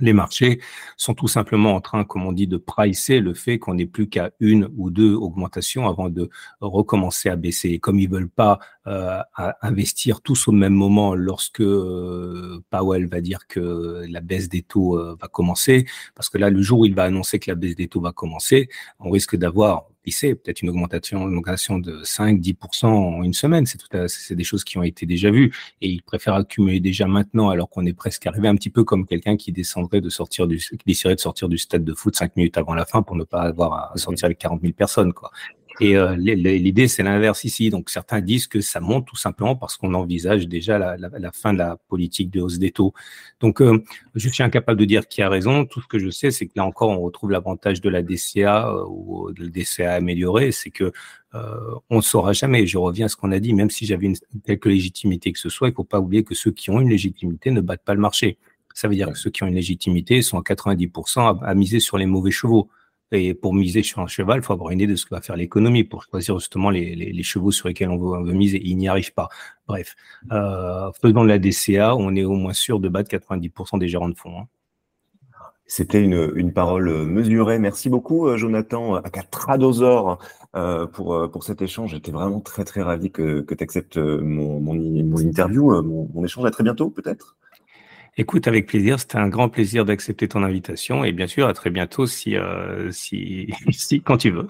les 0.00 0.12
marchés 0.12 0.60
sont 0.96 1.14
tout 1.14 1.28
simplement 1.28 1.74
en 1.74 1.80
train, 1.80 2.04
comme 2.04 2.26
on 2.26 2.32
dit, 2.32 2.46
de 2.46 2.56
pricer 2.56 3.20
le 3.20 3.34
fait 3.34 3.58
qu'on 3.58 3.74
n'ait 3.74 3.86
plus 3.86 4.08
qu'à 4.08 4.30
une 4.40 4.68
ou 4.76 4.90
deux 4.90 5.14
augmentations 5.14 5.88
avant 5.88 6.10
de 6.10 6.28
recommencer 6.60 7.28
à 7.28 7.36
baisser. 7.36 7.70
Et 7.70 7.78
comme 7.78 7.98
ils 7.98 8.08
veulent 8.08 8.28
pas 8.28 8.58
euh, 8.86 9.20
investir 9.62 10.20
tous 10.20 10.48
au 10.48 10.52
même 10.52 10.74
moment 10.74 11.14
lorsque 11.14 11.60
euh, 11.60 12.62
Powell 12.70 13.08
va 13.08 13.20
dire 13.20 13.46
que 13.46 14.04
la 14.08 14.20
baisse 14.20 14.48
des 14.48 14.62
taux 14.62 14.98
euh, 14.98 15.16
va 15.20 15.28
commencer, 15.28 15.86
parce 16.14 16.28
que 16.28 16.38
là, 16.38 16.50
le 16.50 16.62
jour 16.62 16.80
où 16.80 16.84
il 16.84 16.94
va 16.94 17.04
annoncer 17.04 17.38
que 17.38 17.50
la 17.50 17.54
baisse 17.54 17.76
des 17.76 17.88
taux 17.88 18.00
va 18.00 18.12
commencer, 18.12 18.68
on 19.00 19.10
risque 19.10 19.36
d'avoir 19.36 19.88
sait, 20.12 20.34
peut-être 20.34 20.62
une 20.62 20.70
augmentation, 20.70 21.22
une 21.22 21.38
augmentation 21.38 21.78
de 21.78 22.02
5-10% 22.02 22.86
en 22.86 23.22
une 23.22 23.32
semaine. 23.32 23.66
C'est 23.66 23.78
tout, 23.78 23.88
c'est 24.08 24.34
des 24.34 24.44
choses 24.44 24.64
qui 24.64 24.78
ont 24.78 24.82
été 24.82 25.06
déjà 25.06 25.30
vues 25.30 25.52
et 25.80 25.88
ils 25.88 26.02
préfèrent 26.02 26.34
accumuler 26.34 26.80
déjà 26.80 27.06
maintenant 27.06 27.48
alors 27.48 27.68
qu'on 27.68 27.84
est 27.86 27.92
presque 27.92 28.26
arrivé 28.26 28.48
un 28.48 28.56
petit 28.56 28.70
peu 28.70 28.84
comme 28.84 29.06
quelqu'un 29.06 29.36
qui 29.36 29.52
descendrait 29.52 30.00
de 30.00 30.08
sortir 30.08 30.46
du, 30.46 30.58
qui 30.58 30.78
déciderait 30.86 31.16
de 31.16 31.20
sortir 31.20 31.48
du 31.48 31.58
stade 31.58 31.84
de 31.84 31.94
foot 31.94 32.16
cinq 32.16 32.36
minutes 32.36 32.58
avant 32.58 32.74
la 32.74 32.86
fin 32.86 33.02
pour 33.02 33.16
ne 33.16 33.24
pas 33.24 33.42
avoir 33.42 33.92
à 33.92 33.96
sortir 33.96 34.26
avec 34.26 34.38
40 34.38 34.60
000 34.60 34.72
personnes, 34.72 35.12
quoi. 35.12 35.30
Et 35.80 35.96
euh, 35.96 36.16
l'idée, 36.16 36.88
c'est 36.88 37.02
l'inverse 37.02 37.44
ici. 37.44 37.70
Donc, 37.70 37.90
certains 37.90 38.20
disent 38.20 38.46
que 38.46 38.60
ça 38.60 38.80
monte 38.80 39.06
tout 39.06 39.16
simplement 39.16 39.56
parce 39.56 39.76
qu'on 39.76 39.94
envisage 39.94 40.48
déjà 40.48 40.78
la, 40.78 40.96
la, 40.96 41.10
la, 41.18 41.32
fin 41.32 41.52
de 41.52 41.58
la 41.58 41.76
politique 41.88 42.30
de 42.30 42.40
hausse 42.40 42.58
des 42.58 42.70
taux. 42.70 42.94
Donc, 43.40 43.60
euh, 43.60 43.82
je 44.14 44.28
suis 44.28 44.42
incapable 44.42 44.80
de 44.80 44.84
dire 44.84 45.08
qui 45.08 45.22
a 45.22 45.28
raison. 45.28 45.66
Tout 45.66 45.80
ce 45.80 45.86
que 45.86 45.98
je 45.98 46.08
sais, 46.10 46.30
c'est 46.30 46.46
que 46.46 46.52
là 46.56 46.64
encore, 46.64 46.90
on 46.90 47.00
retrouve 47.00 47.30
l'avantage 47.30 47.80
de 47.80 47.90
la 47.90 48.02
DCA 48.02 48.68
euh, 48.68 48.84
ou 48.88 49.32
de 49.32 49.44
la 49.44 49.50
DCA 49.50 49.94
améliorée, 49.94 50.52
c'est 50.52 50.70
que 50.70 50.92
euh, 51.34 51.74
on 51.90 51.96
ne 51.96 52.02
saura 52.02 52.32
jamais. 52.32 52.66
Je 52.66 52.78
reviens 52.78 53.06
à 53.06 53.08
ce 53.08 53.16
qu'on 53.16 53.32
a 53.32 53.38
dit, 53.38 53.52
même 53.52 53.70
si 53.70 53.84
j'avais 53.84 54.06
une 54.06 54.16
quelque 54.44 54.68
légitimité 54.68 55.32
que 55.32 55.38
ce 55.38 55.48
soit, 55.48 55.68
il 55.68 55.72
ne 55.72 55.76
faut 55.76 55.84
pas 55.84 56.00
oublier 56.00 56.24
que 56.24 56.34
ceux 56.34 56.52
qui 56.52 56.70
ont 56.70 56.80
une 56.80 56.88
légitimité 56.88 57.50
ne 57.50 57.60
battent 57.60 57.84
pas 57.84 57.94
le 57.94 58.00
marché. 58.00 58.38
Ça 58.74 58.88
veut 58.88 58.94
dire 58.94 59.10
que 59.10 59.18
ceux 59.18 59.30
qui 59.30 59.42
ont 59.42 59.46
une 59.46 59.54
légitimité 59.54 60.22
sont 60.22 60.38
à 60.38 60.42
90% 60.42 61.42
à 61.42 61.54
miser 61.54 61.80
sur 61.80 61.98
les 61.98 62.06
mauvais 62.06 62.30
chevaux. 62.30 62.68
Et 63.12 63.34
pour 63.34 63.54
miser 63.54 63.82
sur 63.82 64.00
un 64.00 64.06
cheval, 64.06 64.38
il 64.38 64.42
faut 64.42 64.52
avoir 64.52 64.70
une 64.70 64.80
idée 64.80 64.92
de 64.92 64.96
ce 64.96 65.06
que 65.06 65.14
va 65.14 65.20
faire 65.20 65.36
l'économie 65.36 65.84
pour 65.84 66.02
choisir 66.02 66.38
justement 66.38 66.70
les, 66.70 66.94
les, 66.96 67.22
chevaux 67.22 67.52
sur 67.52 67.68
lesquels 67.68 67.88
on 67.88 67.98
veut, 67.98 68.32
miser. 68.32 68.60
Il 68.64 68.76
n'y 68.76 68.88
arrive 68.88 69.12
pas. 69.14 69.28
Bref, 69.68 69.94
euh, 70.32 70.90
faisant 71.00 71.22
de 71.22 71.28
la 71.28 71.38
DCA, 71.38 71.94
on 71.94 72.16
est 72.16 72.24
au 72.24 72.34
moins 72.34 72.52
sûr 72.52 72.80
de 72.80 72.88
battre 72.88 73.10
90% 73.10 73.78
des 73.78 73.88
gérants 73.88 74.08
de 74.08 74.16
fonds. 74.16 74.40
Hein. 74.40 74.48
C'était 75.68 76.00
une, 76.00 76.32
une, 76.36 76.52
parole 76.52 77.06
mesurée. 77.06 77.58
Merci 77.58 77.88
beaucoup, 77.88 78.28
euh, 78.28 78.36
Jonathan 78.36 78.94
Akatradosor, 78.94 80.18
euh, 80.54 80.86
pour, 80.86 81.14
euh, 81.14 81.28
pour 81.28 81.42
cet 81.42 81.60
échange. 81.60 81.90
J'étais 81.90 82.12
vraiment 82.12 82.40
très, 82.40 82.64
très 82.64 82.82
ravi 82.82 83.10
que, 83.10 83.40
que 83.40 83.54
tu 83.54 83.64
acceptes 83.64 83.98
mon, 83.98 84.60
mon, 84.60 84.74
mon 84.74 85.18
interview, 85.18 85.82
mon 85.82 86.24
échange. 86.24 86.44
À 86.44 86.52
très 86.52 86.62
bientôt, 86.62 86.90
peut-être. 86.90 87.36
Écoute, 88.18 88.48
avec 88.48 88.66
plaisir. 88.66 88.98
C'était 88.98 89.18
un 89.18 89.28
grand 89.28 89.50
plaisir 89.50 89.84
d'accepter 89.84 90.26
ton 90.26 90.42
invitation 90.42 91.04
et 91.04 91.12
bien 91.12 91.26
sûr, 91.26 91.46
à 91.46 91.52
très 91.52 91.68
bientôt 91.68 92.06
si, 92.06 92.34
euh, 92.34 92.90
si, 92.90 93.52
si 93.70 94.00
quand 94.00 94.16
tu 94.16 94.30
veux. 94.30 94.48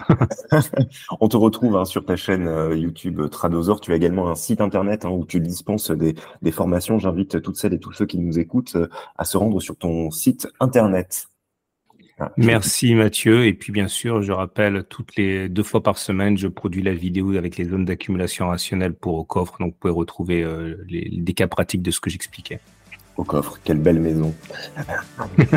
On 1.20 1.28
te 1.28 1.36
retrouve 1.36 1.76
hein, 1.76 1.84
sur 1.84 2.04
ta 2.04 2.14
chaîne 2.14 2.46
euh, 2.46 2.76
YouTube 2.76 3.28
Tradosor. 3.28 3.80
Tu 3.80 3.92
as 3.92 3.96
également 3.96 4.30
un 4.30 4.36
site 4.36 4.60
internet 4.60 5.04
hein, 5.04 5.10
où 5.10 5.24
tu 5.24 5.40
dispenses 5.40 5.90
des, 5.90 6.14
des 6.42 6.52
formations. 6.52 7.00
J'invite 7.00 7.42
toutes 7.42 7.56
celles 7.56 7.74
et 7.74 7.80
tous 7.80 7.92
ceux 7.92 8.06
qui 8.06 8.18
nous 8.18 8.38
écoutent 8.38 8.76
euh, 8.76 8.88
à 9.18 9.24
se 9.24 9.36
rendre 9.36 9.60
sur 9.60 9.76
ton 9.76 10.12
site 10.12 10.46
internet. 10.60 11.26
Ah, 12.18 12.32
Merci 12.36 12.94
Mathieu. 12.94 13.46
Et 13.46 13.52
puis 13.52 13.72
bien 13.72 13.88
sûr, 13.88 14.22
je 14.22 14.30
rappelle, 14.30 14.84
toutes 14.88 15.16
les 15.16 15.48
deux 15.48 15.64
fois 15.64 15.82
par 15.82 15.98
semaine, 15.98 16.38
je 16.38 16.46
produis 16.46 16.82
la 16.82 16.94
vidéo 16.94 17.36
avec 17.36 17.56
les 17.56 17.64
zones 17.64 17.84
d'accumulation 17.84 18.46
rationnelle 18.46 18.94
pour 18.94 19.16
au 19.16 19.24
coffre. 19.24 19.56
Donc 19.58 19.72
vous 19.72 19.78
pouvez 19.80 19.92
retrouver 19.92 20.44
euh, 20.44 20.76
les, 20.88 21.10
des 21.12 21.34
cas 21.34 21.48
pratiques 21.48 21.82
de 21.82 21.90
ce 21.90 21.98
que 21.98 22.10
j'expliquais 22.10 22.60
au 23.16 23.24
coffre. 23.24 23.58
Quelle 23.64 23.78
belle 23.78 24.00
maison. 24.00 24.34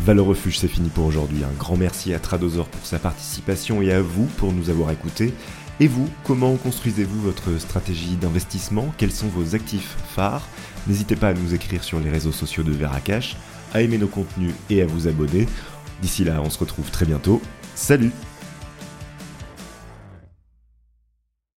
Valeur 0.00 0.26
Refuge, 0.26 0.58
c'est 0.58 0.68
fini 0.68 0.88
pour 0.88 1.06
aujourd'hui. 1.06 1.44
Un 1.44 1.52
grand 1.58 1.76
merci 1.76 2.14
à 2.14 2.18
Tradosor 2.18 2.66
pour 2.66 2.86
sa 2.86 2.98
participation 2.98 3.82
et 3.82 3.92
à 3.92 4.00
vous 4.00 4.24
pour 4.38 4.52
nous 4.52 4.70
avoir 4.70 4.90
écoutés. 4.90 5.34
Et 5.80 5.86
vous, 5.86 6.08
comment 6.24 6.56
construisez-vous 6.56 7.20
votre 7.20 7.58
stratégie 7.60 8.16
d'investissement? 8.16 8.92
Quels 8.96 9.12
sont 9.12 9.28
vos 9.28 9.54
actifs 9.54 9.96
phares? 10.14 10.48
N'hésitez 10.86 11.14
pas 11.14 11.28
à 11.28 11.34
nous 11.34 11.54
écrire 11.54 11.84
sur 11.84 12.00
les 12.00 12.10
réseaux 12.10 12.32
sociaux 12.32 12.64
de 12.64 12.72
Veracash, 12.72 13.36
à 13.74 13.82
aimer 13.82 13.98
nos 13.98 14.08
contenus 14.08 14.54
et 14.70 14.82
à 14.82 14.86
vous 14.86 15.06
abonner. 15.06 15.46
D'ici 16.02 16.24
là, 16.24 16.40
on 16.42 16.50
se 16.50 16.58
retrouve 16.58 16.90
très 16.90 17.06
bientôt. 17.06 17.40
Salut 17.74 18.12